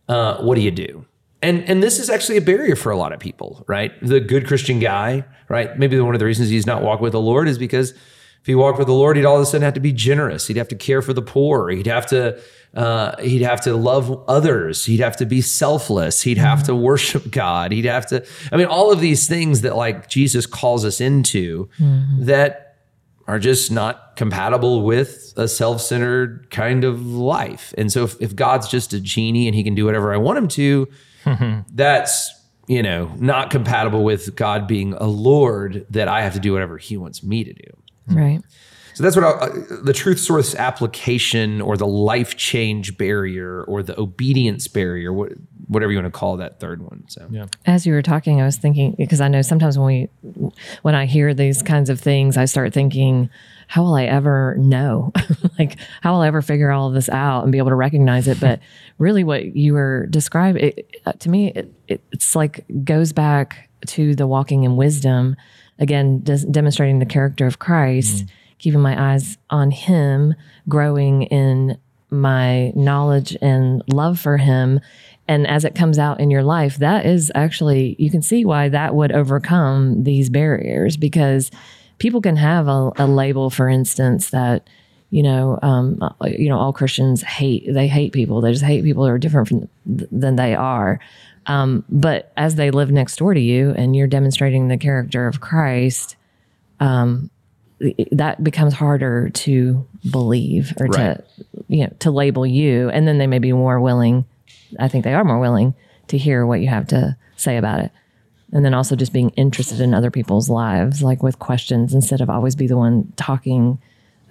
uh, 0.10 0.38
what 0.44 0.56
do 0.56 0.62
you 0.62 0.72
do? 0.72 1.06
And 1.42 1.64
and 1.70 1.84
this 1.84 2.00
is 2.00 2.10
actually 2.10 2.38
a 2.38 2.42
barrier 2.42 2.76
for 2.76 2.92
a 2.92 2.98
lot 2.98 3.14
of 3.14 3.20
people, 3.20 3.64
right? 3.68 3.92
The 4.02 4.20
good 4.20 4.48
Christian 4.48 4.80
guy, 4.80 5.24
right? 5.50 5.78
Maybe 5.78 6.00
one 6.00 6.16
of 6.16 6.20
the 6.20 6.26
reasons 6.26 6.50
he's 6.50 6.66
not 6.66 6.82
walking 6.82 7.04
with 7.04 7.14
the 7.14 7.22
Lord 7.22 7.48
is 7.48 7.58
because 7.58 7.92
if 7.92 8.46
he 8.46 8.56
walked 8.56 8.80
with 8.80 8.88
the 8.88 8.94
Lord, 8.94 9.18
he'd 9.18 9.26
all 9.26 9.36
of 9.36 9.42
a 9.42 9.46
sudden 9.46 9.62
have 9.62 9.74
to 9.74 9.80
be 9.80 9.94
generous. 9.94 10.48
He'd 10.48 10.58
have 10.58 10.70
to 10.70 10.76
care 10.76 11.02
for 11.02 11.14
the 11.14 11.22
poor. 11.22 11.70
He'd 11.70 11.86
have 11.88 12.08
to 12.08 12.42
uh, 12.74 13.18
he'd 13.22 13.42
have 13.42 13.62
to 13.62 13.76
love 13.76 14.24
others. 14.28 14.86
He'd 14.86 15.00
have 15.00 15.18
to 15.18 15.26
be 15.26 15.42
selfless. 15.42 16.22
He'd 16.22 16.38
have 16.38 16.64
to 16.64 16.76
worship 16.76 17.30
God. 17.32 17.72
He'd 17.72 17.86
have 17.86 18.08
to. 18.08 18.26
I 18.52 18.58
mean, 18.58 18.68
all 18.68 18.92
of 18.92 19.00
these 19.00 19.28
things 19.28 19.62
that 19.62 19.76
like 19.76 20.10
Jesus 20.10 20.46
calls 20.46 20.86
us 20.86 21.02
into 21.02 21.70
that 22.20 22.78
are 23.28 23.40
just 23.40 23.72
not 23.72 24.16
compatible 24.16 24.84
with 24.84 25.34
a 25.36 25.48
self-centered 25.48 26.48
kind 26.50 26.84
of 26.84 27.06
life. 27.06 27.74
And 27.78 27.92
so 27.92 28.06
if, 28.06 28.22
if 28.22 28.36
God's 28.36 28.70
just 28.70 28.94
a 28.94 29.02
genie 29.02 29.48
and 29.48 29.56
he 29.56 29.64
can 29.64 29.76
do 29.76 29.86
whatever 29.86 30.14
I 30.14 30.18
want 30.18 30.38
him 30.38 30.48
to, 30.50 30.88
that's, 31.74 32.34
you 32.68 32.84
know, 32.84 33.12
not 33.18 33.50
compatible 33.50 34.04
with 34.04 34.36
God 34.36 34.68
being 34.68 34.94
a 34.94 35.08
Lord 35.08 35.86
that 35.90 36.08
I 36.08 36.22
have 36.22 36.34
to 36.34 36.40
do 36.40 36.54
whatever 36.54 36.78
he 36.78 36.98
wants 36.98 37.24
me 37.24 37.44
to 37.44 37.54
do. 37.54 37.78
Right. 38.08 38.42
So 38.94 39.04
that's 39.04 39.16
what 39.16 39.26
I, 39.26 39.30
uh, 39.30 39.50
the 39.84 39.94
truth 39.94 40.20
source 40.20 40.56
application 40.56 41.62
or 41.62 41.78
the 41.78 41.86
life 41.86 42.36
change 42.36 42.98
barrier 42.98 43.64
or 43.66 43.84
the 43.84 44.00
obedience 44.00 44.68
barrier, 44.68 45.14
what, 45.14 45.34
whatever 45.68 45.92
you 45.92 45.98
want 45.98 46.12
to 46.12 46.18
call 46.18 46.38
that 46.38 46.60
third 46.60 46.82
one. 46.82 47.04
So 47.08 47.28
Yeah. 47.30 47.46
As 47.66 47.86
you 47.86 47.94
were 47.94 48.02
talking, 48.02 48.42
I 48.42 48.46
was 48.46 48.58
thinking 48.58 48.96
because 48.98 49.22
I 49.22 49.28
know 49.28 49.42
sometimes 49.42 49.78
when 49.78 49.88
we 49.88 50.50
when 50.82 50.96
I 50.96 51.06
hear 51.06 51.34
these 51.34 51.62
kinds 51.62 51.90
of 51.90 52.00
things, 52.00 52.38
I 52.38 52.46
start 52.46 52.74
thinking, 52.74 53.30
how 53.68 53.84
will 53.84 53.96
I 53.96 54.06
ever 54.06 54.56
know? 54.58 55.12
like, 55.60 55.78
how 56.02 56.14
will 56.14 56.22
I 56.22 56.28
ever 56.28 56.42
figure 56.42 56.72
all 56.72 56.88
of 56.88 56.94
this 56.94 57.10
out 57.10 57.44
and 57.44 57.52
be 57.52 57.58
able 57.58 57.70
to 57.70 57.76
recognize 57.76 58.28
it? 58.28 58.40
But 58.40 58.60
really, 58.98 59.24
what 59.24 59.56
you 59.56 59.74
were 59.74 60.08
describing 60.08 60.64
it, 60.64 61.02
uh, 61.06 61.14
to 61.14 61.30
me, 61.30 61.52
it, 61.52 61.74
it, 61.88 62.02
it's 62.12 62.36
like 62.36 62.66
goes 62.84 63.12
back 63.12 63.70
to 63.88 64.16
the 64.16 64.26
walking 64.28 64.64
in 64.64 64.76
wisdom 64.76 65.36
again, 65.80 66.22
des- 66.24 66.46
demonstrating 66.50 67.00
the 67.00 67.06
character 67.06 67.46
of 67.46 67.60
Christ, 67.60 68.26
keeping 68.58 68.82
my 68.82 69.14
eyes 69.14 69.38
on 69.50 69.72
Him, 69.72 70.36
growing 70.68 71.24
in 71.24 71.78
my 72.10 72.72
knowledge 72.76 73.38
and 73.42 73.84
love 73.88 74.20
for 74.20 74.38
Him. 74.38 74.80
And 75.28 75.46
as 75.48 75.66
it 75.66 75.76
comes 75.76 76.00
out 76.00 76.20
in 76.20 76.32
your 76.32 76.44
life, 76.44 76.78
that 76.78 77.06
is 77.06 77.32
actually, 77.36 77.96
you 78.00 78.10
can 78.10 78.22
see 78.22 78.46
why 78.46 78.70
that 78.70 78.96
would 78.96 79.12
overcome 79.12 80.04
these 80.04 80.30
barriers 80.30 80.96
because 80.96 81.52
people 82.00 82.22
can 82.22 82.38
have 82.38 82.68
a, 82.68 82.92
a 82.98 83.08
label, 83.08 83.50
for 83.50 83.68
instance, 83.68 84.30
that, 84.30 84.70
you 85.10 85.24
know, 85.24 85.60
um, 85.62 85.98
uh, 86.02 86.28
you 86.28 86.48
know, 86.50 86.58
all 86.58 86.72
Christians 86.72 87.24
hate, 87.24 87.66
they 87.72 87.88
hate 87.88 88.14
people. 88.14 88.40
They 88.42 88.52
just 88.52 88.64
hate 88.64 88.84
people 88.84 89.04
who 89.06 89.12
are 89.12 89.18
different 89.18 89.48
from, 89.48 89.70
than 89.86 90.36
they 90.38 90.56
are. 90.56 91.00
Um, 91.46 91.84
but 91.90 92.32
as 92.38 92.56
they 92.56 92.72
live 92.72 92.92
next 92.92 93.18
door 93.18 93.34
to 93.34 93.40
you 93.40 93.72
and 93.72 93.96
you're 93.96 94.08
demonstrating 94.08 94.68
the 94.68 94.78
character 94.78 95.28
of 95.28 95.40
Christ, 95.42 96.16
um, 96.80 97.30
that 98.12 98.44
becomes 98.44 98.74
harder 98.74 99.30
to 99.30 99.86
believe 100.10 100.74
or 100.80 100.88
Right. 100.88 101.18
to, 101.18 101.24
you 101.68 101.86
know, 101.86 101.94
to 102.00 102.12
label 102.12 102.46
you. 102.46 102.90
And 102.90 103.08
then 103.08 103.18
they 103.18 103.28
may 103.28 103.40
be 103.40 103.52
more 103.54 103.80
willing, 103.80 104.26
I 104.80 104.88
think 104.88 105.04
they 105.04 105.14
are 105.14 105.24
more 105.24 105.40
willing 105.40 105.76
to 106.08 106.18
hear 106.18 106.46
what 106.46 106.62
you 106.62 106.68
have 106.68 106.88
to 106.88 107.18
say 107.36 107.58
about 107.58 107.80
it. 107.82 107.92
And 108.54 108.64
then 108.64 108.74
also 108.74 108.96
just 108.96 109.12
being 109.12 109.30
interested 109.32 109.82
in 109.82 109.94
other 109.94 110.10
people's 110.12 110.50
lives, 110.50 111.04
like 111.04 111.22
with 111.22 111.40
questions 111.40 111.94
instead 111.94 112.22
of 112.22 112.30
always 112.30 112.56
be 112.56 112.68
the 112.68 112.78
one 112.78 113.12
talking. 113.18 113.80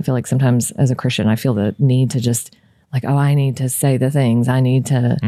I 0.01 0.03
feel 0.03 0.15
like 0.15 0.27
sometimes 0.27 0.71
as 0.73 0.91
a 0.91 0.95
Christian, 0.95 1.29
I 1.29 1.37
feel 1.37 1.53
the 1.55 1.75
need 1.79 2.11
to 2.13 2.21
just 2.21 2.57
like, 2.93 3.05
oh, 3.05 3.17
I 3.17 3.35
need 3.35 3.59
to 3.59 3.69
say 3.69 3.99
the 3.99 4.11
things. 4.11 4.49
I 4.49 4.61
need 4.61 4.87
to, 4.87 5.19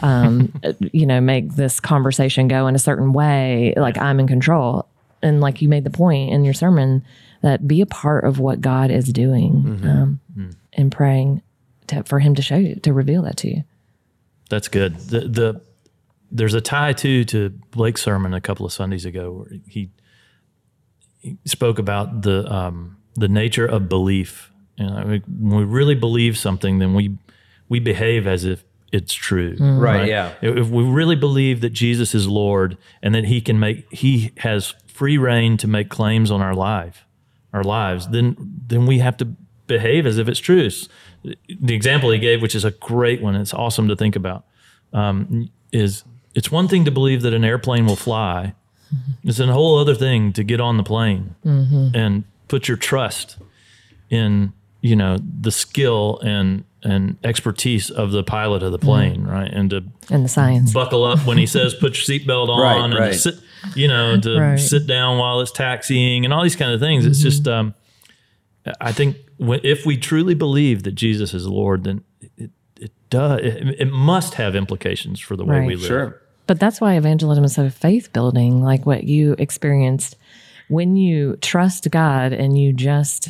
um, 0.00 0.52
you 0.92 1.06
know, 1.06 1.20
make 1.20 1.54
this 1.54 1.78
conversation 1.78 2.48
go 2.48 2.66
in 2.66 2.74
a 2.74 2.78
certain 2.78 3.12
way. 3.12 3.74
Like 3.76 3.98
I'm 3.98 4.18
in 4.18 4.26
control. 4.26 4.88
And 5.22 5.40
like 5.40 5.62
you 5.62 5.68
made 5.68 5.84
the 5.84 5.90
point 5.90 6.32
in 6.32 6.44
your 6.44 6.54
sermon 6.54 7.04
that 7.42 7.68
be 7.68 7.80
a 7.80 7.86
part 7.86 8.24
of 8.24 8.40
what 8.40 8.60
God 8.60 8.90
is 8.90 9.12
doing 9.12 9.64
um, 9.88 10.20
and 10.72 10.90
praying 10.90 11.42
to, 11.86 12.02
for 12.02 12.18
Him 12.18 12.34
to 12.34 12.42
show 12.42 12.56
you, 12.56 12.76
to 12.76 12.92
reveal 12.92 13.22
that 13.22 13.36
to 13.38 13.48
you. 13.48 13.64
That's 14.54 14.68
good. 14.68 14.96
The 14.96 15.20
the 15.20 15.60
there's 16.30 16.54
a 16.54 16.60
tie 16.60 16.92
too 16.92 17.24
to 17.24 17.50
Blake's 17.72 18.02
sermon 18.02 18.32
a 18.34 18.40
couple 18.40 18.64
of 18.64 18.72
Sundays 18.72 19.04
ago 19.04 19.32
where 19.32 19.48
he, 19.66 19.90
he 21.18 21.36
spoke 21.44 21.80
about 21.80 22.22
the 22.22 22.50
um, 22.52 22.98
the 23.16 23.26
nature 23.26 23.66
of 23.66 23.88
belief. 23.88 24.52
You 24.76 24.86
know, 24.86 24.94
I 24.94 25.04
mean, 25.04 25.22
when 25.26 25.58
we 25.58 25.64
really 25.64 25.96
believe 25.96 26.38
something, 26.38 26.78
then 26.78 26.94
we 26.94 27.18
we 27.68 27.80
behave 27.80 28.28
as 28.28 28.44
if 28.44 28.62
it's 28.92 29.12
true. 29.12 29.56
Right, 29.58 30.08
yeah. 30.08 30.34
If 30.40 30.56
if 30.56 30.68
we 30.68 30.84
really 30.84 31.16
believe 31.16 31.60
that 31.62 31.70
Jesus 31.70 32.14
is 32.14 32.28
Lord 32.28 32.78
and 33.02 33.12
that 33.16 33.24
He 33.24 33.40
can 33.40 33.58
make 33.58 33.92
He 33.92 34.30
has 34.36 34.72
free 34.86 35.18
reign 35.18 35.56
to 35.56 35.66
make 35.66 35.88
claims 35.88 36.30
on 36.30 36.40
our 36.40 36.54
life, 36.54 37.04
our 37.52 37.64
lives, 37.64 38.06
then 38.06 38.36
then 38.68 38.86
we 38.86 39.00
have 39.00 39.16
to 39.16 39.34
behave 39.66 40.06
as 40.06 40.18
if 40.18 40.28
it's 40.28 40.40
true. 40.40 40.68
The 41.22 41.74
example 41.74 42.10
he 42.10 42.18
gave, 42.18 42.42
which 42.42 42.54
is 42.54 42.64
a 42.64 42.70
great 42.72 43.22
one, 43.22 43.34
it's 43.34 43.54
awesome 43.54 43.88
to 43.88 43.96
think 43.96 44.14
about, 44.16 44.44
um, 44.92 45.50
is 45.72 46.04
it's 46.34 46.50
one 46.50 46.68
thing 46.68 46.84
to 46.84 46.90
believe 46.90 47.22
that 47.22 47.32
an 47.34 47.44
airplane 47.44 47.86
will 47.86 47.96
fly. 47.96 48.54
It's 49.24 49.40
a 49.40 49.46
whole 49.46 49.78
other 49.78 49.94
thing 49.94 50.32
to 50.34 50.44
get 50.44 50.60
on 50.60 50.76
the 50.76 50.82
plane 50.84 51.34
and 51.44 52.24
put 52.48 52.68
your 52.68 52.76
trust 52.76 53.38
in 54.10 54.52
you 54.82 54.94
know 54.94 55.16
the 55.40 55.50
skill 55.50 56.20
and 56.22 56.62
and 56.82 57.16
expertise 57.24 57.88
of 57.90 58.12
the 58.12 58.22
pilot 58.22 58.62
of 58.62 58.70
the 58.70 58.78
plane, 58.78 59.24
right? 59.24 59.50
And 59.50 59.70
to 59.70 59.82
And 60.10 60.22
the 60.24 60.28
science. 60.28 60.72
buckle 60.74 61.02
up 61.04 61.26
when 61.26 61.38
he 61.38 61.46
says 61.46 61.74
put 61.74 61.94
your 61.96 62.18
seatbelt 62.20 62.48
on 62.50 62.60
Right, 62.68 62.84
and 62.84 62.94
right. 62.94 63.14
sit, 63.14 63.36
you 63.74 63.88
know, 63.88 64.20
to 64.20 64.38
Right. 64.38 64.56
sit 64.60 64.86
down 64.86 65.16
while 65.16 65.40
it's 65.40 65.50
taxiing 65.50 66.26
and 66.26 66.34
all 66.34 66.42
these 66.42 66.54
kind 66.56 66.72
of 66.72 66.80
things. 66.80 67.06
It's 67.06 67.22
just, 67.22 67.48
um, 67.48 67.72
I 68.82 68.92
think 68.92 69.16
when, 69.16 69.23
if 69.38 69.84
we 69.86 69.96
truly 69.96 70.34
believe 70.34 70.82
that 70.84 70.92
Jesus 70.92 71.34
is 71.34 71.46
Lord, 71.46 71.84
then 71.84 72.02
it, 72.36 72.50
it 72.80 72.92
does, 73.10 73.40
it, 73.40 73.76
it 73.80 73.90
must 73.92 74.34
have 74.34 74.54
implications 74.56 75.20
for 75.20 75.36
the 75.36 75.44
way 75.44 75.66
we 75.66 75.76
live. 75.76 75.86
Sure. 75.86 76.20
But 76.46 76.60
that's 76.60 76.80
why 76.80 76.94
evangelism 76.94 77.44
is 77.44 77.54
so 77.54 77.70
faith 77.70 78.12
building, 78.12 78.62
like 78.62 78.84
what 78.84 79.04
you 79.04 79.34
experienced 79.38 80.16
when 80.68 80.96
you 80.96 81.36
trust 81.36 81.90
God 81.90 82.32
and 82.32 82.58
you 82.58 82.72
just 82.72 83.28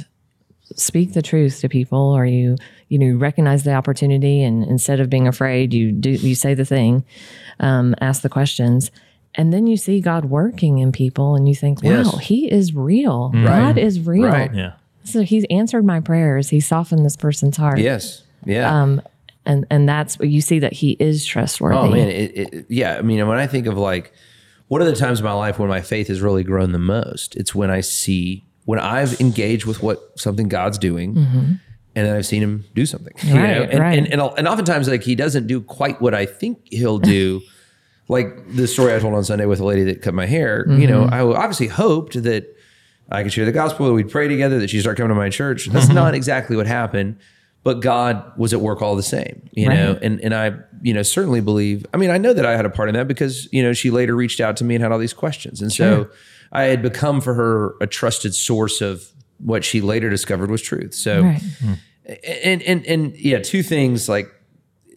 speak 0.76 1.12
the 1.12 1.22
truth 1.22 1.60
to 1.60 1.68
people 1.68 1.98
or 1.98 2.24
you 2.26 2.56
you 2.88 2.98
know 2.98 3.16
recognize 3.16 3.64
the 3.64 3.72
opportunity 3.74 4.42
and 4.42 4.64
instead 4.64 4.98
of 4.98 5.10
being 5.10 5.28
afraid 5.28 5.72
you 5.74 5.92
do 5.92 6.10
you 6.10 6.34
say 6.34 6.54
the 6.54 6.64
thing 6.64 7.04
um, 7.60 7.94
ask 8.00 8.22
the 8.22 8.28
questions 8.28 8.90
and 9.34 9.52
then 9.52 9.66
you 9.66 9.76
see 9.76 10.00
God 10.00 10.24
working 10.24 10.78
in 10.78 10.90
people 10.90 11.36
and 11.36 11.48
you 11.48 11.54
think 11.54 11.82
wow 11.82 11.90
Yes. 11.90 12.18
he 12.20 12.50
is 12.50 12.74
real 12.74 13.28
God 13.30 13.78
is 13.78 14.00
real 14.00 14.24
Right. 14.28 14.52
Yeah. 14.54 14.72
So 15.04 15.22
he's 15.22 15.44
answered 15.50 15.84
my 15.84 16.00
prayers 16.00 16.48
he 16.50 16.60
softened 16.60 17.04
this 17.04 17.16
person's 17.16 17.56
heart 17.56 17.78
Yes. 17.78 18.22
Yeah. 18.44 18.82
um, 18.82 19.00
and 19.46 19.66
and 19.70 19.88
that's 19.88 20.18
what 20.18 20.28
you 20.28 20.40
see 20.40 20.58
that 20.58 20.72
he 20.72 20.92
is 20.98 21.24
trustworthy 21.24 21.76
Oh 21.78 21.88
man, 21.88 22.08
it, 22.08 22.36
it, 22.36 22.66
yeah. 22.68 22.96
I 22.96 23.02
mean, 23.02 23.26
when 23.28 23.38
I 23.38 23.46
think 23.46 23.66
of 23.66 23.76
like, 23.76 24.12
what 24.68 24.80
are 24.80 24.86
the 24.86 24.94
times 24.96 25.20
in 25.20 25.24
my 25.24 25.32
life 25.34 25.58
when 25.58 25.68
my 25.68 25.82
faith 25.82 26.08
has 26.08 26.20
really 26.22 26.42
grown 26.42 26.72
the 26.72 26.78
most? 26.78 27.36
It's 27.36 27.54
when 27.54 27.70
I 27.70 27.80
see 27.82 28.44
when 28.64 28.78
I've 28.78 29.20
engaged 29.20 29.66
with 29.66 29.82
what 29.82 30.18
something 30.18 30.48
God's 30.48 30.78
doing, 30.78 31.16
and 31.18 31.58
then 32.06 32.16
I've 32.16 32.24
seen 32.24 32.42
Him 32.42 32.64
do 32.74 32.86
something. 32.86 33.12
you 33.22 33.34
know? 33.34 33.40
Mm-hmm. 33.40 33.60
Right, 33.60 33.70
and, 33.70 33.80
right. 33.80 33.98
and 33.98 34.06
and 34.12 34.22
and 34.38 34.48
oftentimes 34.48 34.88
like 34.88 35.02
He 35.02 35.14
doesn't 35.14 35.46
do 35.46 35.60
quite 35.60 36.00
what 36.00 36.14
I 36.14 36.24
think 36.24 36.60
He'll 36.70 36.98
do. 36.98 37.42
like 38.08 38.28
the 38.54 38.66
story 38.66 38.94
I 38.94 38.98
told 38.98 39.14
on 39.14 39.24
Sunday 39.24 39.44
with 39.46 39.60
a 39.60 39.64
lady 39.64 39.84
that 39.84 40.00
cut 40.02 40.14
my 40.14 40.26
hair. 40.26 40.66
You 40.68 40.86
know, 40.86 41.04
Mm-hmm. 41.04 41.14
I 41.14 41.20
obviously 41.20 41.68
hoped 41.68 42.22
that 42.22 42.53
I 43.10 43.22
could 43.22 43.32
share 43.32 43.44
the 43.44 43.52
gospel, 43.52 43.86
that 43.86 43.92
we'd 43.92 44.10
pray 44.10 44.28
together, 44.28 44.58
that 44.58 44.70
she'd 44.70 44.80
start 44.80 44.96
coming 44.96 45.10
to 45.10 45.14
my 45.14 45.28
church. 45.30 45.66
That's 45.66 45.86
Mm-hmm. 45.86 45.94
not 45.94 46.14
exactly 46.14 46.56
what 46.56 46.66
happened, 46.66 47.18
but 47.62 47.80
God 47.80 48.32
was 48.38 48.52
at 48.52 48.60
work 48.60 48.82
all 48.82 48.96
the 48.96 49.02
same, 49.02 49.48
you 49.52 49.68
know, 49.68 49.98
and, 50.02 50.20
and 50.20 50.34
I, 50.34 50.52
you 50.82 50.92
know, 50.94 51.02
certainly 51.02 51.40
believe, 51.40 51.86
I 51.94 51.96
mean, 51.96 52.10
I 52.10 52.18
know 52.18 52.32
that 52.32 52.44
I 52.44 52.56
had 52.56 52.64
a 52.66 52.70
part 52.70 52.88
in 52.88 52.94
that 52.94 53.08
because, 53.08 53.48
you 53.52 53.62
know, 53.62 53.72
she 53.72 53.90
later 53.90 54.14
reached 54.14 54.40
out 54.40 54.56
to 54.58 54.64
me 54.64 54.74
and 54.74 54.82
had 54.82 54.92
all 54.92 54.98
these 54.98 55.14
questions. 55.14 55.62
And 55.62 55.72
so 55.72 56.08
I 56.52 56.64
had 56.64 56.82
become 56.82 57.20
for 57.20 57.34
her 57.34 57.74
a 57.80 57.86
trusted 57.86 58.34
source 58.34 58.80
of 58.80 59.10
what 59.38 59.64
she 59.64 59.80
later 59.80 60.10
discovered 60.10 60.50
was 60.50 60.62
truth. 60.62 60.94
So, 60.94 61.22
right 61.22 61.42
and, 62.42 62.62
and, 62.62 62.84
and 62.86 63.16
yeah, 63.16 63.38
two 63.38 63.62
things 63.62 64.08
like 64.08 64.30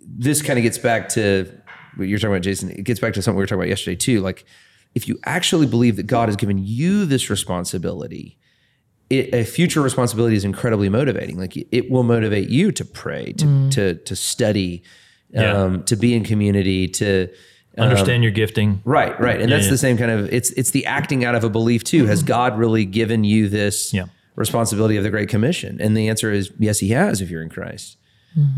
this 0.06 0.42
kind 0.42 0.60
of 0.60 0.64
gets 0.64 0.78
back 0.78 1.10
to 1.10 1.50
what 1.96 2.08
you're 2.08 2.20
talking 2.20 2.34
about, 2.34 2.42
Jason. 2.44 2.70
It 2.70 2.84
gets 2.84 3.00
back 3.00 3.14
to 3.14 3.22
something 3.22 3.38
we 3.38 3.44
were 3.44 3.48
talking 3.48 3.62
about 3.62 3.70
yesterday 3.70 3.96
too. 3.96 4.20
Like, 4.22 4.46
if 4.96 5.08
you 5.08 5.20
actually 5.26 5.66
believe 5.68 5.96
that 5.98 6.08
God 6.08 6.30
has 6.30 6.36
given 6.36 6.58
you 6.64 7.06
this 7.06 7.30
responsibility, 7.30 8.38
it, 9.10 9.34
a 9.34 9.44
future 9.46 9.82
responsibility 9.82 10.36
is 10.36 10.44
incredibly 10.44 10.90
motivating. 10.90 11.38
Like, 11.38 11.56
it 11.72 11.90
will 11.92 12.04
motivate 12.04 12.50
you 12.50 12.72
to 12.74 12.84
pray, 12.86 13.34
to 13.34 13.70
to 13.72 13.96
to 13.96 14.16
study, 14.16 14.84
Yeah. 15.30 15.54
um, 15.54 15.84
to 15.84 15.96
be 15.96 16.14
in 16.14 16.24
community, 16.24 16.88
to 16.90 17.30
Understand 17.78 18.24
your 18.24 18.32
gifting. 18.32 18.82
right, 18.86 19.18
right. 19.20 19.40
And 19.40 19.52
that's 19.52 19.66
yeah. 19.66 19.72
the 19.72 19.78
same 19.78 19.98
kind 19.98 20.10
of. 20.10 20.34
It's 20.34 20.50
it's 20.52 20.72
the 20.72 20.86
acting 20.88 21.24
out 21.24 21.36
of 21.36 21.44
a 21.44 21.50
belief 21.50 21.84
too. 21.84 22.06
Has 22.08 22.24
God 22.24 22.58
really 22.58 22.86
given 22.86 23.24
you 23.24 23.48
this? 23.50 23.94
Yeah. 23.94 24.06
responsibility 24.36 24.98
of 24.98 25.04
the 25.04 25.10
Great 25.12 25.30
Commission? 25.30 25.78
And 25.80 25.96
the 25.96 26.10
answer 26.10 26.32
is 26.32 26.52
yes, 26.60 26.80
He 26.80 26.90
has. 26.90 27.22
If 27.22 27.30
you're 27.30 27.44
in 27.44 27.50
Christ. 27.50 27.98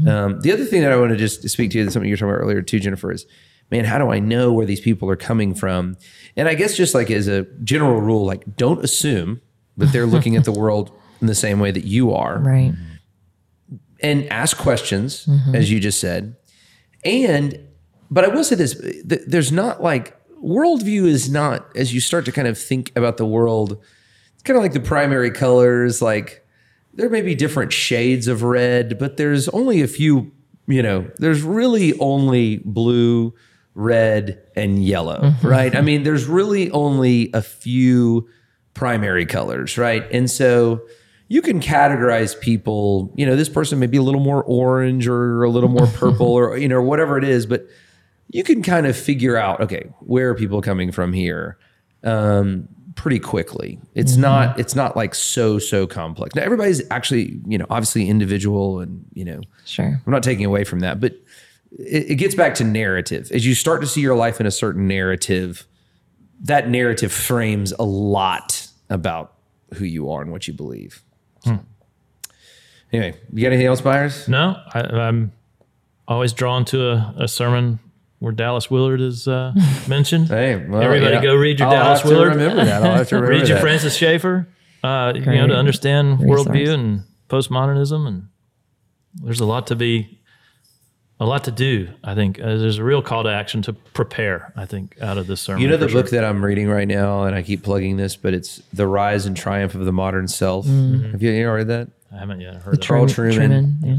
Um, 0.07 0.41
the 0.41 0.51
other 0.51 0.65
thing 0.65 0.81
that 0.81 0.91
I 0.91 0.97
want 0.97 1.11
to 1.11 1.15
just 1.17 1.47
speak 1.49 1.71
to, 1.71 1.77
you, 1.79 1.89
something 1.89 2.09
you 2.09 2.13
were 2.13 2.17
talking 2.17 2.31
about 2.33 2.41
earlier 2.43 2.61
too, 2.61 2.79
Jennifer, 2.81 3.13
is 3.13 3.25
man, 3.71 3.85
how 3.85 3.97
do 3.97 4.11
I 4.11 4.19
know 4.19 4.51
where 4.51 4.65
these 4.65 4.81
people 4.81 5.09
are 5.09 5.15
coming 5.15 5.53
from? 5.53 5.97
And 6.35 6.47
I 6.47 6.55
guess 6.55 6.75
just 6.75 6.93
like 6.93 7.11
as 7.11 7.27
a 7.27 7.43
general 7.63 8.01
rule, 8.01 8.25
like 8.25 8.55
don't 8.55 8.83
assume 8.83 9.41
that 9.77 9.91
they're 9.93 10.05
looking 10.05 10.35
at 10.35 10.45
the 10.45 10.51
world 10.59 10.91
in 11.21 11.27
the 11.27 11.35
same 11.35 11.59
way 11.59 11.71
that 11.71 11.85
you 11.85 12.13
are, 12.13 12.39
right 12.39 12.71
mm-hmm. 12.71 13.75
and 14.01 14.25
ask 14.31 14.57
questions, 14.57 15.25
mm-hmm. 15.25 15.55
as 15.55 15.71
you 15.71 15.79
just 15.79 15.99
said. 15.99 16.35
And, 17.03 17.59
but 18.09 18.25
I 18.25 18.27
will 18.29 18.43
say 18.43 18.55
this: 18.55 18.79
th- 18.79 19.21
there's 19.27 19.51
not 19.51 19.81
like 19.81 20.15
worldview 20.43 21.05
is 21.05 21.29
not 21.29 21.75
as 21.75 21.93
you 21.93 21.99
start 21.99 22.25
to 22.25 22.31
kind 22.31 22.47
of 22.47 22.57
think 22.57 22.91
about 22.95 23.17
the 23.17 23.25
world. 23.25 23.77
It's 24.33 24.43
kind 24.43 24.57
of 24.57 24.63
like 24.63 24.73
the 24.73 24.79
primary 24.79 25.31
colors, 25.31 26.01
like 26.01 26.45
there 26.93 27.09
may 27.09 27.21
be 27.21 27.35
different 27.35 27.73
shades 27.73 28.27
of 28.27 28.43
red, 28.43 28.97
but 28.97 29.17
there's 29.17 29.47
only 29.49 29.81
a 29.81 29.87
few, 29.87 30.31
you 30.67 30.81
know, 30.81 31.09
there's 31.17 31.41
really 31.41 31.97
only 31.99 32.57
blue, 32.65 33.33
red, 33.79 34.41
and 34.57 34.83
yellow, 34.83 35.33
right? 35.41 35.73
I 35.73 35.79
mean, 35.81 36.03
there's 36.03 36.25
really 36.25 36.69
only 36.71 37.29
a 37.33 37.41
few 37.41 38.27
primary 38.73 39.25
colors, 39.25 39.77
right? 39.77 40.05
And 40.11 40.29
so 40.29 40.81
you 41.29 41.41
can 41.41 41.61
categorize 41.61 42.37
people, 42.39 43.13
you 43.15 43.25
know, 43.25 43.37
this 43.37 43.47
person 43.47 43.79
may 43.79 43.87
be 43.87 43.97
a 43.97 44.01
little 44.01 44.19
more 44.21 44.43
orange 44.43 45.07
or 45.07 45.43
a 45.43 45.49
little 45.49 45.69
more 45.69 45.87
purple 45.87 46.27
or, 46.27 46.57
you 46.57 46.67
know, 46.67 46.81
whatever 46.81 47.17
it 47.17 47.23
is, 47.23 47.45
but 47.45 47.67
you 48.31 48.43
can 48.43 48.61
kind 48.61 48.85
of 48.85 48.97
figure 48.97 49.37
out, 49.37 49.61
okay, 49.61 49.89
where 50.01 50.29
are 50.29 50.35
people 50.35 50.61
coming 50.61 50.91
from 50.91 51.13
here? 51.13 51.57
Um, 52.03 52.67
pretty 52.95 53.19
quickly. 53.19 53.79
It's 53.95 54.17
not 54.17 54.59
it's 54.59 54.75
not 54.75 54.97
like 54.97 55.15
so 55.15 55.57
so 55.57 55.87
complex. 55.87 56.35
Now 56.35 56.41
everybody's 56.41 56.81
actually, 56.91 57.39
you 57.47 57.57
know, 57.57 57.65
obviously 57.69 58.09
individual 58.09 58.81
and, 58.81 59.05
you 59.13 59.23
know, 59.23 59.39
Sure. 59.65 60.01
I'm 60.05 60.11
not 60.11 60.21
taking 60.21 60.45
away 60.45 60.65
from 60.65 60.81
that, 60.81 60.99
but 60.99 61.13
it, 61.77 62.11
it 62.11 62.15
gets 62.15 62.35
back 62.35 62.55
to 62.55 62.63
narrative. 62.63 63.31
As 63.33 63.45
you 63.45 63.53
start 63.55 63.81
to 63.81 63.87
see 63.87 64.01
your 64.01 64.15
life 64.15 64.39
in 64.39 64.45
a 64.45 64.51
certain 64.51 64.87
narrative, 64.87 65.65
that 66.41 66.69
narrative 66.69 67.11
frames 67.11 67.73
a 67.79 67.83
lot 67.83 68.67
about 68.89 69.33
who 69.75 69.85
you 69.85 70.09
are 70.09 70.21
and 70.21 70.31
what 70.31 70.47
you 70.47 70.53
believe. 70.53 71.03
Anyway, 72.91 73.15
you 73.31 73.41
got 73.43 73.49
anything 73.49 73.67
else, 73.67 73.81
Byers? 73.81 74.27
No, 74.27 74.55
I, 74.73 74.79
I'm 74.81 75.31
always 76.07 76.33
drawn 76.33 76.65
to 76.65 76.89
a, 76.89 77.13
a 77.19 77.27
sermon 77.27 77.79
where 78.17 78.31
Dallas 78.31 78.71
Willard 78.71 78.99
is 78.99 79.27
uh, 79.27 79.53
mentioned. 79.87 80.27
Hey, 80.27 80.55
well, 80.65 80.81
Everybody 80.81 81.13
yeah. 81.15 81.21
go 81.21 81.35
read 81.35 81.59
your 81.59 81.67
I'll 81.67 81.73
Dallas 81.75 82.01
have 82.01 82.09
to 82.09 82.15
Willard. 82.15 82.35
remember 82.35 82.65
that. 82.65 82.81
I'll 82.83 82.95
have 82.95 83.09
to 83.09 83.15
remember 83.21 83.37
read 83.37 83.47
your 83.47 83.57
that. 83.57 83.61
Francis 83.61 83.95
Schaeffer, 83.95 84.47
uh, 84.83 85.13
you 85.15 85.21
know, 85.23 85.47
to 85.47 85.55
understand 85.55 86.19
resource. 86.19 86.47
worldview 86.47 86.69
and 86.73 87.03
postmodernism, 87.29 88.07
and 88.07 88.27
there's 89.13 89.39
a 89.39 89.45
lot 89.45 89.67
to 89.67 89.75
be, 89.75 90.18
a 91.19 91.25
lot 91.25 91.43
to 91.45 91.51
do. 91.51 91.89
I 92.03 92.15
think 92.15 92.39
uh, 92.39 92.45
there's 92.57 92.77
a 92.77 92.83
real 92.83 93.01
call 93.01 93.23
to 93.23 93.29
action 93.29 93.61
to 93.63 93.73
prepare. 93.73 94.53
I 94.55 94.65
think 94.65 94.95
out 95.01 95.17
of 95.17 95.27
this 95.27 95.41
sermon. 95.41 95.61
You 95.61 95.67
know 95.67 95.77
the 95.77 95.89
sure. 95.89 96.01
book 96.01 96.11
that 96.11 96.23
I'm 96.23 96.43
reading 96.43 96.69
right 96.69 96.87
now, 96.87 97.23
and 97.23 97.35
I 97.35 97.43
keep 97.43 97.63
plugging 97.63 97.97
this, 97.97 98.15
but 98.15 98.33
it's 98.33 98.61
"The 98.73 98.87
Rise 98.87 99.25
and 99.25 99.35
Triumph 99.35 99.75
of 99.75 99.85
the 99.85 99.91
Modern 99.91 100.27
Self." 100.27 100.65
Mm-hmm. 100.65 101.11
Have 101.11 101.21
you, 101.21 101.31
you 101.31 101.45
ever 101.45 101.55
read 101.57 101.67
that? 101.67 101.89
I 102.11 102.17
haven't 102.17 102.41
yet 102.41 102.55
heard 102.55 102.75
of. 102.75 102.79
Carl 102.81 103.05
Trueman- 103.05 103.33
Trueman. 103.37 103.75
yeah. 103.83 103.97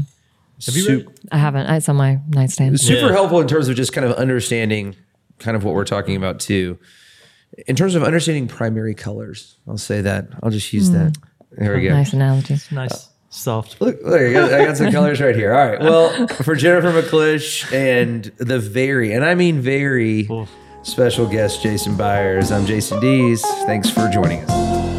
Have 0.65 0.75
you 0.75 0.87
read 0.87 1.07
I 1.31 1.37
haven't. 1.37 1.67
It's 1.69 1.89
on 1.89 1.95
my 1.95 2.19
nightstand. 2.29 2.79
super 2.79 3.07
Yeah. 3.07 3.11
helpful 3.13 3.39
in 3.39 3.47
terms 3.47 3.67
of 3.67 3.75
just 3.75 3.93
kind 3.93 4.05
of 4.05 4.13
understanding 4.13 4.95
kind 5.39 5.57
of 5.57 5.63
what 5.63 5.73
we're 5.73 5.85
talking 5.85 6.15
about 6.15 6.39
too. 6.39 6.77
In 7.67 7.75
terms 7.75 7.95
of 7.95 8.03
understanding 8.03 8.47
primary 8.47 8.93
colors, 8.95 9.57
I'll 9.67 9.77
say 9.77 10.01
that. 10.01 10.27
I'll 10.41 10.51
just 10.51 10.71
use 10.71 10.91
that. 10.91 11.17
There 11.51 11.75
we 11.75 11.83
go. 11.83 11.89
Nice 11.89 12.13
analogy. 12.13 12.57
Nice, 12.71 13.09
soft. 13.31 13.81
Look, 13.81 13.99
look, 14.03 14.21
I 14.21 14.31
got, 14.33 14.53
I 14.53 14.65
got 14.65 14.77
some 14.77 14.91
colors 14.91 15.19
right 15.19 15.35
here. 15.35 15.53
All 15.53 15.67
right. 15.67 15.79
Well, 15.79 16.27
for 16.27 16.55
Jennifer 16.55 16.91
McClish 16.91 17.71
and 17.73 18.25
the 18.37 18.59
very, 18.59 19.13
and 19.13 19.25
I 19.25 19.33
mean 19.33 19.59
very 19.61 20.29
special 20.83 21.25
guest, 21.27 21.63
Jason 21.63 21.97
Byers, 21.97 22.51
I'm 22.51 22.65
Jason 22.65 22.99
Dees. 22.99 23.41
Thanks 23.65 23.89
for 23.89 24.07
joining 24.09 24.43
us. 24.43 24.90